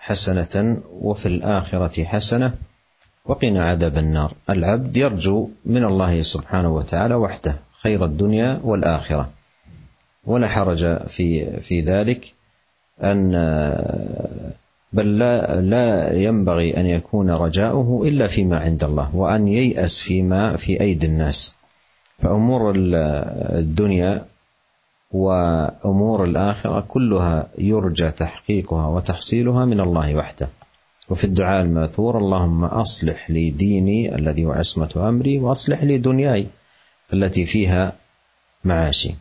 حسنة 0.00 0.76
وفي 1.00 1.26
الآخرة 1.26 2.04
حسنة 2.04 2.52
وقنا 3.24 3.64
عذاب 3.64 3.98
النار. 3.98 4.32
العبد 4.50 4.96
يرجو 4.96 5.48
من 5.64 5.84
الله 5.84 6.20
سبحانه 6.20 6.74
وتعالى 6.74 7.14
وحده 7.14 7.56
خير 7.82 8.04
الدنيا 8.04 8.60
والآخرة. 8.64 9.30
ولا 10.26 10.46
حرج 10.46 11.06
في 11.06 11.56
في 11.60 11.80
ذلك 11.80 12.32
أن 13.02 13.32
بل 14.92 15.18
لا 15.18 15.60
لا 15.60 16.16
ينبغي 16.16 16.76
أن 16.80 16.86
يكون 16.86 17.30
رجاؤه 17.30 18.08
إلا 18.08 18.26
فيما 18.26 18.58
عند 18.58 18.84
الله 18.84 19.16
وأن 19.16 19.48
ييأس 19.48 20.00
فيما 20.00 20.56
في 20.56 20.80
أيدي 20.80 21.06
الناس. 21.06 21.56
فأمور 22.18 22.72
الدنيا 22.76 24.24
وأمور 25.10 26.24
الآخرة 26.24 26.80
كلها 26.88 27.48
يرجى 27.58 28.10
تحقيقها 28.10 28.86
وتحصيلها 28.86 29.64
من 29.64 29.80
الله 29.80 30.14
وحده 30.14 30.48
وفي 31.10 31.24
الدعاء 31.24 31.62
الماثور 31.62 32.18
اللهم 32.18 32.64
أصلح 32.64 33.30
لي 33.30 33.50
ديني 33.50 34.14
الذي 34.14 34.44
هو 34.46 34.52
عصمة 34.52 35.08
أمري 35.08 35.38
وأصلح 35.38 35.82
لي 35.82 35.98
دنياي 35.98 36.46
التي 37.12 37.46
فيها 37.46 37.92
معاشي 38.64 39.14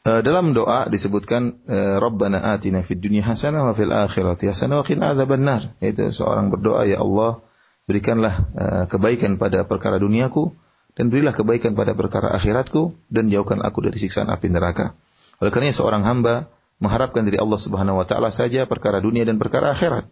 dalam 0.00 0.56
doa 0.56 0.88
disebutkan 0.88 1.60
Rabbana 2.00 2.56
atina 2.56 2.80
fid 2.80 3.04
dunya 3.04 3.20
hasanah 3.20 3.68
wa 3.68 3.76
fil 3.76 3.92
akhirati 3.92 4.48
hasanah 4.48 4.80
wa 4.80 4.84
qina 4.84 5.12
adzabannar 5.12 5.76
yaitu 5.84 6.08
seorang 6.08 6.48
berdoa 6.48 6.88
ya 6.88 7.04
Allah 7.04 7.44
berikanlah 7.84 8.34
uh, 8.56 8.84
kebaikan 8.88 9.36
pada 9.36 9.68
perkara 9.68 10.00
duniaku 10.00 10.56
dan 11.00 11.08
berilah 11.08 11.32
kebaikan 11.32 11.72
pada 11.72 11.96
perkara 11.96 12.28
akhiratku 12.36 12.92
dan 13.08 13.32
jauhkan 13.32 13.64
aku 13.64 13.88
dari 13.88 13.96
siksaan 13.96 14.28
api 14.28 14.52
neraka. 14.52 14.92
Oleh 15.40 15.48
karena 15.48 15.72
seorang 15.72 16.04
hamba 16.04 16.52
mengharapkan 16.76 17.24
dari 17.24 17.40
Allah 17.40 17.56
Subhanahu 17.56 17.96
wa 17.96 18.04
taala 18.04 18.28
saja 18.28 18.68
perkara 18.68 19.00
dunia 19.00 19.24
dan 19.24 19.40
perkara 19.40 19.72
akhirat. 19.72 20.04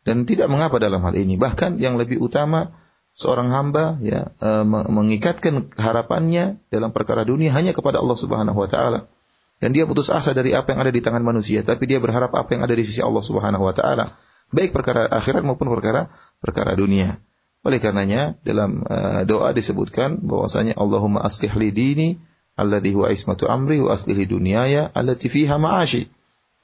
Dan 0.00 0.24
tidak 0.24 0.48
mengapa 0.48 0.80
dalam 0.80 1.04
hal 1.04 1.12
ini. 1.12 1.36
Bahkan 1.36 1.76
yang 1.76 2.00
lebih 2.00 2.24
utama 2.24 2.72
seorang 3.12 3.52
hamba 3.52 4.00
ya 4.00 4.32
uh, 4.40 4.64
mengikatkan 4.64 5.76
harapannya 5.76 6.56
dalam 6.72 6.88
perkara 6.96 7.28
dunia 7.28 7.52
hanya 7.52 7.76
kepada 7.76 8.00
Allah 8.00 8.16
Subhanahu 8.16 8.56
wa 8.56 8.64
taala. 8.64 9.12
Dan 9.60 9.76
dia 9.76 9.84
putus 9.84 10.08
asa 10.08 10.32
dari 10.32 10.56
apa 10.56 10.72
yang 10.72 10.80
ada 10.88 10.88
di 10.88 11.04
tangan 11.04 11.20
manusia, 11.20 11.60
tapi 11.60 11.84
dia 11.84 12.00
berharap 12.00 12.32
apa 12.32 12.48
yang 12.56 12.64
ada 12.64 12.72
di 12.72 12.80
sisi 12.88 13.04
Allah 13.04 13.20
Subhanahu 13.20 13.60
wa 13.60 13.76
taala 13.76 14.08
baik 14.50 14.74
perkara 14.74 15.04
akhirat 15.06 15.46
maupun 15.46 15.70
perkara 15.70 16.10
perkara 16.42 16.74
dunia. 16.74 17.20
Oleh 17.60 17.76
karenanya 17.76 18.40
dalam 18.40 18.84
uh, 18.88 19.22
doa 19.28 19.52
disebutkan 19.52 20.24
bahwasanya 20.24 20.80
Allahumma 20.80 21.20
aslih 21.20 21.52
li 21.60 21.70
dini 21.70 22.08
alladhi 22.56 22.96
huwa 22.96 23.12
ismatu 23.12 23.48
amri 23.52 23.84
wa 23.84 23.92
aslih 23.92 24.16
li 24.16 24.24
dunyaya 24.24 24.88
allati 24.96 25.28
fiha 25.28 25.60
ma'ashi. 25.60 26.08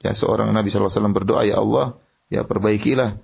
Ya 0.01 0.13
seorang 0.13 0.49
Nabi 0.53 0.69
SAW 0.69 1.13
berdoa 1.13 1.45
ya 1.45 1.61
Allah, 1.61 1.97
ya 2.29 2.45
perbaikilah 2.45 3.17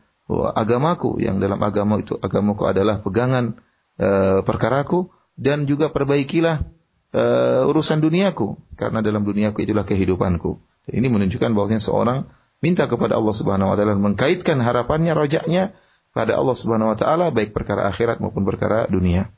agamaku 0.53 1.21
yang 1.21 1.37
dalam 1.37 1.61
agama 1.61 1.99
itu 2.01 2.17
agamaku 2.17 2.65
adalah 2.65 3.01
pegangan 3.01 3.57
uh, 4.01 4.41
perkaraku 4.45 5.11
dan 5.37 5.65
juga 5.65 5.89
perbaikilah 5.89 6.65
uh, 7.13 7.69
urusan 7.69 8.01
duniaku 8.01 8.57
karena 8.77 9.01
dalam 9.01 9.25
duniaku 9.25 9.65
itulah 9.65 9.85
kehidupanku. 9.85 10.61
Ini 10.89 11.07
menunjukkan 11.07 11.55
bahwasanya 11.55 11.81
seorang 11.81 12.19
minta 12.59 12.87
kepada 12.87 13.17
Allah 13.19 13.35
Subhanahu 13.35 13.71
wa 13.71 13.75
taala 13.75 13.95
mengkaitkan 13.97 14.59
harapannya 14.61 15.15
rojaknya 15.15 15.75
pada 16.13 16.37
Allah 16.37 16.53
Subhanahu 16.53 16.93
wa 16.93 16.97
taala 16.97 17.33
baik 17.33 17.51
perkara 17.51 17.89
akhirat 17.89 18.21
maupun 18.21 18.45
perkara 18.45 18.85
dunia. 18.85 19.33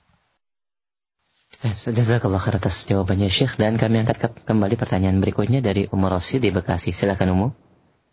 Jazakallah 1.66 2.38
khair 2.38 2.60
atas 2.60 2.84
jawabannya 2.86 3.32
Syekh 3.32 3.56
dan 3.58 3.80
kami 3.80 4.04
angkat 4.04 4.44
kembali 4.44 4.76
pertanyaan 4.76 5.18
berikutnya 5.24 5.64
dari 5.64 5.88
Umar 5.90 6.14
Rosi 6.14 6.38
di 6.38 6.52
Bekasi. 6.52 6.92
Silakan 6.92 7.32
Umu. 7.32 7.48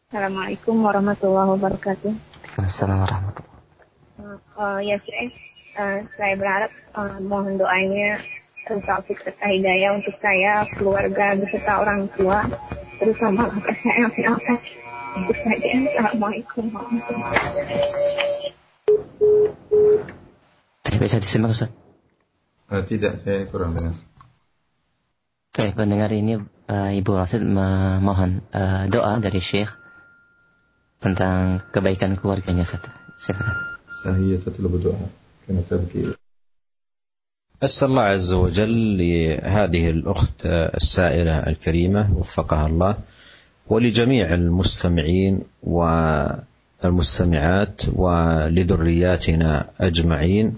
Assalamualaikum 0.09 0.79
warahmatullahi 0.79 1.51
wabarakatuh. 1.59 2.13
Assalamualaikum 2.63 3.35
warahmatullahi 3.35 3.51
wabarakatuh. 3.51 4.61
Uh, 4.63 4.81
ya 4.81 4.97
Syekh, 4.97 5.35
uh, 5.77 5.99
saya 6.17 6.35
berharap 6.39 6.71
uh, 6.95 7.19
mohon 7.27 7.59
doanya 7.59 8.17
taufik 8.87 9.19
serta 9.21 9.51
hidayah 9.51 9.91
untuk 9.91 10.15
saya, 10.23 10.63
keluarga 10.79 11.35
beserta 11.35 11.83
orang 11.83 12.09
tua, 12.15 12.47
terutama 13.03 13.51
saya 13.51 14.07
yang 14.07 14.39
itu 15.19 15.35
saja. 15.45 15.69
Assalamualaikum 15.99 16.73
warahmatullahi 16.73 17.37
wabarakatuh. 17.37 18.32
Bisa 21.03 21.19
disimak 21.19 21.51
Ustaz? 21.51 21.75
Uh, 22.71 22.87
tidak, 22.87 23.19
saya 23.19 23.43
kurang 23.51 23.75
dengar. 23.75 23.99
Baik, 25.53 25.75
pendengar 25.75 26.15
ini 26.15 26.39
uh, 26.71 26.91
Ibu 26.95 27.11
Rasid 27.19 27.43
memohon 27.43 28.47
uh, 28.55 28.87
doa 28.87 29.19
dari 29.19 29.43
Syekh 29.43 29.75
tentang 31.03 31.59
kebaikan 31.75 32.15
keluarganya 32.15 32.63
Ustaz. 32.63 32.87
Silakan. 33.19 33.73
تطلب 33.93 34.75
الدعاء 34.75 35.09
كما 35.49 35.63
تبكي 35.71 36.17
أسأل 37.63 37.89
الله 37.89 38.03
عز 38.03 38.33
وجل 38.33 38.99
لهذه 38.99 39.91
الأخت 39.91 40.47
السائلة 40.49 41.39
الكريمة 41.39 42.17
وفقها 42.17 42.67
الله 42.67 42.99
ولجميع 43.69 44.35
المستمعين 44.35 45.41
والمستمعات 46.83 47.83
ولذرياتنا 47.93 49.71
اجمعين 49.81 50.57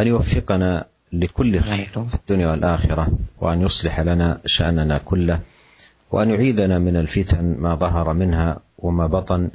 ان 0.00 0.06
يوفقنا 0.06 0.86
لكل 1.12 1.60
خير 1.60 2.04
في 2.08 2.14
الدنيا 2.14 2.50
والآخرة 2.50 3.08
وأن 3.40 3.60
يصلح 3.62 4.00
لنا 4.00 4.40
شأننا 4.46 4.98
كله 4.98 5.40
وأن 6.10 6.30
يعيذنا 6.30 6.78
من 6.78 6.96
الفتن 6.96 7.56
ما 7.58 7.74
ظهر 7.74 8.12
منها 8.12 8.60
وما 8.78 9.06
بطن 9.06 9.50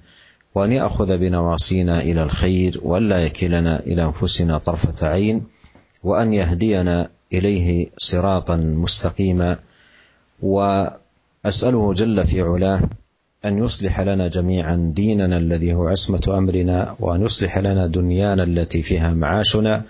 وأن 0.55 0.71
يأخذ 0.71 1.17
بنواصينا 1.17 2.01
إلى 2.01 2.23
الخير 2.23 2.79
والا 2.83 3.25
يكلنا 3.25 3.79
إلى 3.79 4.03
أنفسنا 4.03 4.57
طرفة 4.57 5.07
عين 5.07 5.43
وأن 6.03 6.33
يهدينا 6.33 7.09
إليه 7.33 7.87
صراطا 7.97 8.55
مستقيما 8.55 9.59
و 10.41 10.85
اساله 11.45 11.93
جل 11.93 12.23
في 12.23 12.41
علاه 12.41 12.81
أن 13.45 13.63
يصلح 13.63 14.01
لنا 14.01 14.27
جميعا 14.27 14.91
ديننا 14.95 15.37
الذي 15.37 15.73
هو 15.73 15.87
عصمة 15.87 16.37
أمرنا 16.37 16.95
وأن 16.99 17.21
يصلح 17.21 17.57
لنا 17.57 17.87
دنيانا 17.87 18.43
التي 18.43 18.81
فيها 18.81 19.13
معاشنا 19.13 19.83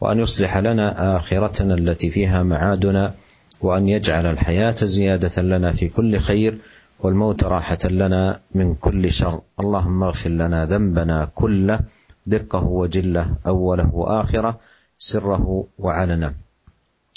وأن 0.00 0.18
يصلح 0.18 0.56
لنا 0.56 1.16
آخرتنا 1.16 1.74
التي 1.74 2.10
فيها 2.10 2.42
معادنا 2.42 3.14
وأن 3.60 3.88
يجعل 3.88 4.26
الحياة 4.26 4.70
زيادة 4.70 5.42
لنا 5.42 5.72
في 5.72 5.88
كل 5.88 6.18
خير 6.18 6.58
والموت 7.00 7.44
راحة 7.44 7.78
لنا 7.84 8.40
من 8.54 8.74
كل 8.74 9.12
شر. 9.12 9.40
اللهم 9.60 10.02
اغفر 10.02 10.30
لنا 10.30 10.66
ذنبنا 10.66 11.28
كله 11.34 11.80
دقه 12.26 12.64
وجله 12.64 13.34
أوله 13.46 13.94
وآخره 13.94 14.60
سره 14.98 15.64
وعلنه. 15.78 16.34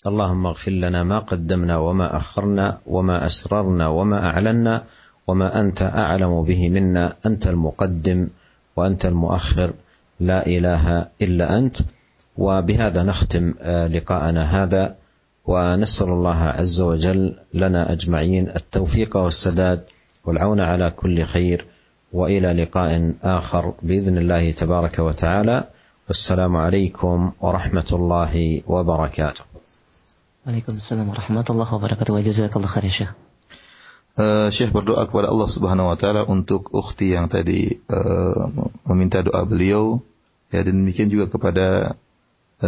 اللهم 0.08 0.46
اغفر 0.46 0.72
لنا 0.72 1.04
ما 1.04 1.20
قدمنا 1.20 1.78
وما 1.78 2.18
أخرنا 2.18 2.78
وما 2.88 3.26
أسررنا 3.26 3.88
وما 3.88 4.30
أعلنا 4.30 4.84
وما 5.28 5.60
أنت 5.62 5.82
أعلم 5.82 6.44
به 6.44 6.70
منا. 6.70 7.14
أنت 7.26 7.48
المقدم 7.48 8.28
وأنت 8.76 9.06
المؤخر. 9.06 9.74
لا 10.20 10.48
إله 10.48 11.08
إلا 11.22 11.58
أنت. 11.58 11.78
وبهذا 12.38 13.04
نختم 13.04 13.54
آه، 13.62 13.88
لقاءنا 13.88 14.44
هذا 14.64 14.96
ونسأل 15.46 16.10
الله 16.10 16.44
عز 16.44 16.82
وجل 16.82 17.36
لنا 17.54 17.92
أجمعين 17.92 18.50
التوفيق 18.50 19.18
والسداد 19.18 19.84
والعون 20.26 20.60
على 20.60 20.92
كل 20.92 21.24
خير 21.24 21.66
وإلى 22.14 22.54
لقاء 22.54 23.14
آخر 23.24 23.74
بإذن 23.82 24.18
الله 24.18 24.52
تبارك 24.52 25.00
وتعالى 25.00 25.64
والسلام 26.08 26.56
عليكم 26.56 27.32
ورحمة 27.42 27.90
الله 27.92 28.62
وبركاته. 28.68 29.44
وعليكم 30.48 30.74
السلام 30.74 31.10
ورحمة 31.10 31.46
الله 31.50 31.74
وبركاته 31.74 32.14
وجزاك 32.14 32.56
الله 32.56 32.68
خير 32.68 32.84
يا 32.84 32.90
شيخ. 32.90 33.14
آه، 34.20 34.50
Syekh 34.50 34.70
berdoa 34.70 35.10
kepada 35.10 35.34
Allah 35.34 35.50
Subhanahu 35.50 35.90
wa 35.90 35.98
taala 35.98 36.22
untuk 36.30 36.70
ukhti 36.70 37.18
yang 37.18 37.26
tadi 37.26 37.82
uh, 37.90 38.46
meminta 38.86 39.26
doa 39.26 39.42
beliau 39.42 40.06
ya 40.54 40.62
dan 40.62 40.86
demikian 40.86 41.10
juga 41.10 41.34
kepada 41.34 41.98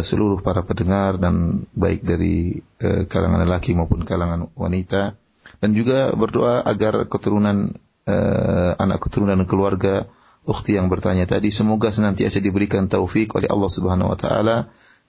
seluruh 0.04 0.44
para 0.44 0.64
pendengar 0.64 1.16
dan 1.16 1.64
baik 1.72 2.04
dari 2.04 2.60
uh, 2.84 3.08
kalangan 3.08 3.44
lelaki 3.44 3.72
maupun 3.72 4.04
kalangan 4.04 4.48
wanita. 4.52 5.16
Dan 5.62 5.72
juga 5.72 6.12
berdoa 6.12 6.60
agar 6.66 7.06
keturunan 7.06 7.72
uh, 8.04 8.70
anak 8.76 8.98
keturunan 9.00 9.40
keluarga 9.46 10.04
ukhti 10.46 10.78
yang 10.78 10.86
bertanya 10.86 11.26
tadi 11.26 11.50
semoga 11.50 11.90
senantiasa 11.90 12.38
diberikan 12.38 12.86
taufik 12.86 13.34
oleh 13.34 13.50
Allah 13.50 13.70
Subhanahu 13.70 14.14
wa 14.14 14.18
taala 14.18 14.56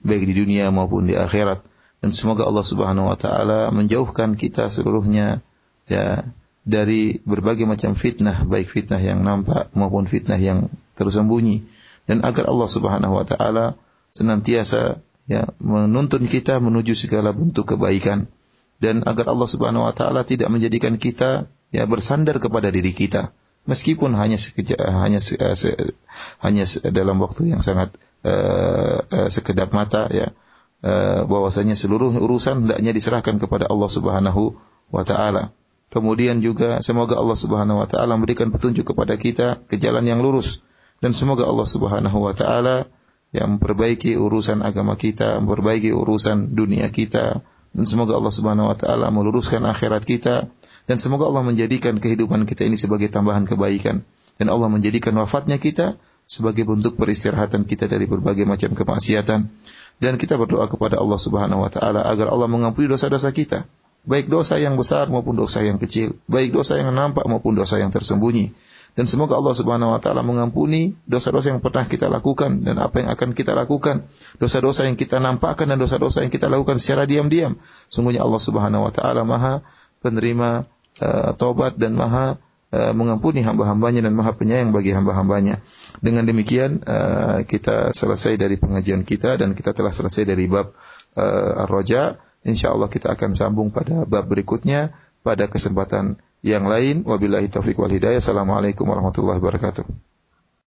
baik 0.02 0.26
di 0.26 0.34
dunia 0.34 0.68
maupun 0.74 1.06
di 1.06 1.14
akhirat. 1.14 1.62
Dan 1.98 2.14
semoga 2.14 2.46
Allah 2.46 2.62
Subhanahu 2.62 3.10
wa 3.10 3.18
taala 3.18 3.74
menjauhkan 3.74 4.38
kita 4.38 4.70
seluruhnya 4.70 5.42
ya 5.90 6.22
dari 6.68 7.18
berbagai 7.24 7.64
macam 7.64 7.96
fitnah 7.96 8.44
baik 8.44 8.68
fitnah 8.68 9.00
yang 9.00 9.24
nampak 9.24 9.72
maupun 9.74 10.06
fitnah 10.06 10.38
yang 10.38 10.70
tersembunyi. 10.94 11.66
Dan 12.08 12.24
agar 12.24 12.50
Allah 12.50 12.68
Subhanahu 12.70 13.14
wa 13.18 13.24
taala 13.26 13.78
senantiasa 14.12 15.00
ya 15.28 15.44
menuntun 15.60 16.24
kita 16.24 16.58
menuju 16.58 16.96
segala 16.96 17.36
bentuk 17.36 17.76
kebaikan. 17.76 18.26
Dan 18.78 19.02
agar 19.02 19.34
Allah 19.34 19.48
Subhanahu 19.50 19.90
wa 19.90 19.94
taala 19.94 20.22
tidak 20.22 20.48
menjadikan 20.54 20.96
kita 20.96 21.50
ya 21.74 21.84
bersandar 21.84 22.38
kepada 22.38 22.70
diri 22.70 22.94
kita. 22.94 23.34
Meskipun 23.68 24.16
hanya 24.16 24.40
sekejap 24.40 24.80
hanya 24.80 25.20
se, 25.20 25.36
se, 25.36 25.76
hanya 26.40 26.64
dalam 26.88 27.20
waktu 27.20 27.52
yang 27.52 27.60
sangat 27.60 27.92
uh, 28.24 29.04
uh, 29.04 29.28
sekedap 29.28 29.74
mata 29.76 30.08
ya 30.08 30.32
uh, 30.80 31.28
bahwasanya 31.28 31.76
seluruh 31.76 32.14
urusan 32.16 32.64
hendaknya 32.64 32.96
diserahkan 32.96 33.36
kepada 33.36 33.68
Allah 33.68 33.90
Subhanahu 33.90 34.56
wa 34.88 35.04
taala. 35.04 35.52
Kemudian 35.88 36.44
juga 36.44 36.84
semoga 36.84 37.16
Allah 37.16 37.36
Subhanahu 37.36 37.80
wa 37.80 37.88
taala 37.88 38.16
memberikan 38.16 38.52
petunjuk 38.52 38.92
kepada 38.92 39.16
kita 39.16 39.60
ke 39.68 39.80
jalan 39.80 40.04
yang 40.04 40.20
lurus. 40.20 40.64
Dan 40.98 41.12
semoga 41.12 41.44
Allah 41.44 41.68
Subhanahu 41.68 42.18
wa 42.24 42.32
taala 42.32 42.88
yang 43.32 43.56
memperbaiki 43.56 44.16
urusan 44.16 44.64
agama 44.64 44.96
kita, 44.96 45.40
memperbaiki 45.42 45.92
urusan 45.92 46.56
dunia 46.56 46.88
kita. 46.88 47.44
Dan 47.76 47.84
semoga 47.84 48.16
Allah 48.16 48.32
Subhanahu 48.32 48.72
wa 48.72 48.76
taala 48.76 49.12
meluruskan 49.12 49.68
akhirat 49.68 50.08
kita. 50.08 50.48
Dan 50.88 50.96
semoga 50.96 51.28
Allah 51.28 51.44
menjadikan 51.44 52.00
kehidupan 52.00 52.48
kita 52.48 52.64
ini 52.64 52.80
sebagai 52.80 53.12
tambahan 53.12 53.44
kebaikan. 53.44 54.00
Dan 54.40 54.48
Allah 54.48 54.72
menjadikan 54.72 55.12
wafatnya 55.20 55.60
kita 55.60 56.00
sebagai 56.24 56.64
bentuk 56.64 56.96
peristirahatan 56.96 57.68
kita 57.68 57.84
dari 57.88 58.08
berbagai 58.08 58.48
macam 58.48 58.72
kemaksiatan. 58.72 59.52
Dan 59.98 60.14
kita 60.14 60.38
berdoa 60.38 60.70
kepada 60.70 60.96
Allah 60.96 61.18
Subhanahu 61.18 61.66
wa 61.66 61.70
taala 61.72 62.06
agar 62.06 62.30
Allah 62.30 62.46
mengampuni 62.46 62.86
dosa-dosa 62.86 63.34
kita, 63.34 63.66
baik 64.06 64.30
dosa 64.30 64.56
yang 64.56 64.78
besar 64.78 65.10
maupun 65.10 65.34
dosa 65.34 65.60
yang 65.60 65.76
kecil, 65.76 66.14
baik 66.30 66.54
dosa 66.54 66.78
yang 66.78 66.94
nampak 66.94 67.26
maupun 67.26 67.58
dosa 67.58 67.82
yang 67.82 67.90
tersembunyi. 67.90 68.54
Dan 68.98 69.06
semoga 69.06 69.38
Allah 69.38 69.54
Subhanahu 69.54 69.94
wa 69.94 70.02
taala 70.02 70.26
mengampuni 70.26 70.98
dosa-dosa 71.06 71.54
yang 71.54 71.62
pernah 71.62 71.86
kita 71.86 72.10
lakukan 72.10 72.66
dan 72.66 72.82
apa 72.82 72.98
yang 72.98 73.14
akan 73.14 73.30
kita 73.30 73.54
lakukan, 73.54 74.10
dosa-dosa 74.42 74.90
yang 74.90 74.98
kita 74.98 75.22
nampakkan 75.22 75.70
dan 75.70 75.78
dosa-dosa 75.78 76.26
yang 76.26 76.34
kita 76.34 76.50
lakukan 76.50 76.82
secara 76.82 77.06
diam-diam. 77.06 77.62
Sungguhnya 77.86 78.26
Allah 78.26 78.42
Subhanahu 78.42 78.90
wa 78.90 78.92
taala 78.92 79.22
Maha 79.22 79.62
penerima 80.02 80.66
uh, 80.98 81.30
tobat 81.38 81.78
dan 81.78 81.94
Maha 81.94 82.42
uh, 82.74 82.90
mengampuni 82.90 83.46
hamba-hambanya 83.46 84.02
dan 84.02 84.18
Maha 84.18 84.34
penyayang 84.34 84.74
bagi 84.74 84.90
hamba-hambanya. 84.90 85.62
Dengan 86.02 86.26
demikian 86.26 86.82
uh, 86.82 87.46
kita 87.46 87.94
selesai 87.94 88.34
dari 88.34 88.58
pengajian 88.58 89.06
kita 89.06 89.38
dan 89.38 89.54
kita 89.54 89.78
telah 89.78 89.94
selesai 89.94 90.26
dari 90.26 90.50
bab 90.50 90.74
uh, 91.14 91.62
Ar-Raja. 91.70 92.18
Insyaallah 92.42 92.90
kita 92.90 93.14
akan 93.14 93.38
sambung 93.38 93.70
pada 93.70 94.02
bab 94.10 94.26
berikutnya 94.26 94.90
pada 95.22 95.46
kesempatan 95.46 96.18
yang 96.42 96.66
lain. 96.66 97.02
Wabillahi 97.06 97.50
taufik 97.50 97.78
wal 97.78 97.90
hidayah. 97.90 98.22
Assalamualaikum 98.22 98.86
warahmatullahi 98.86 99.38
wabarakatuh. 99.42 99.84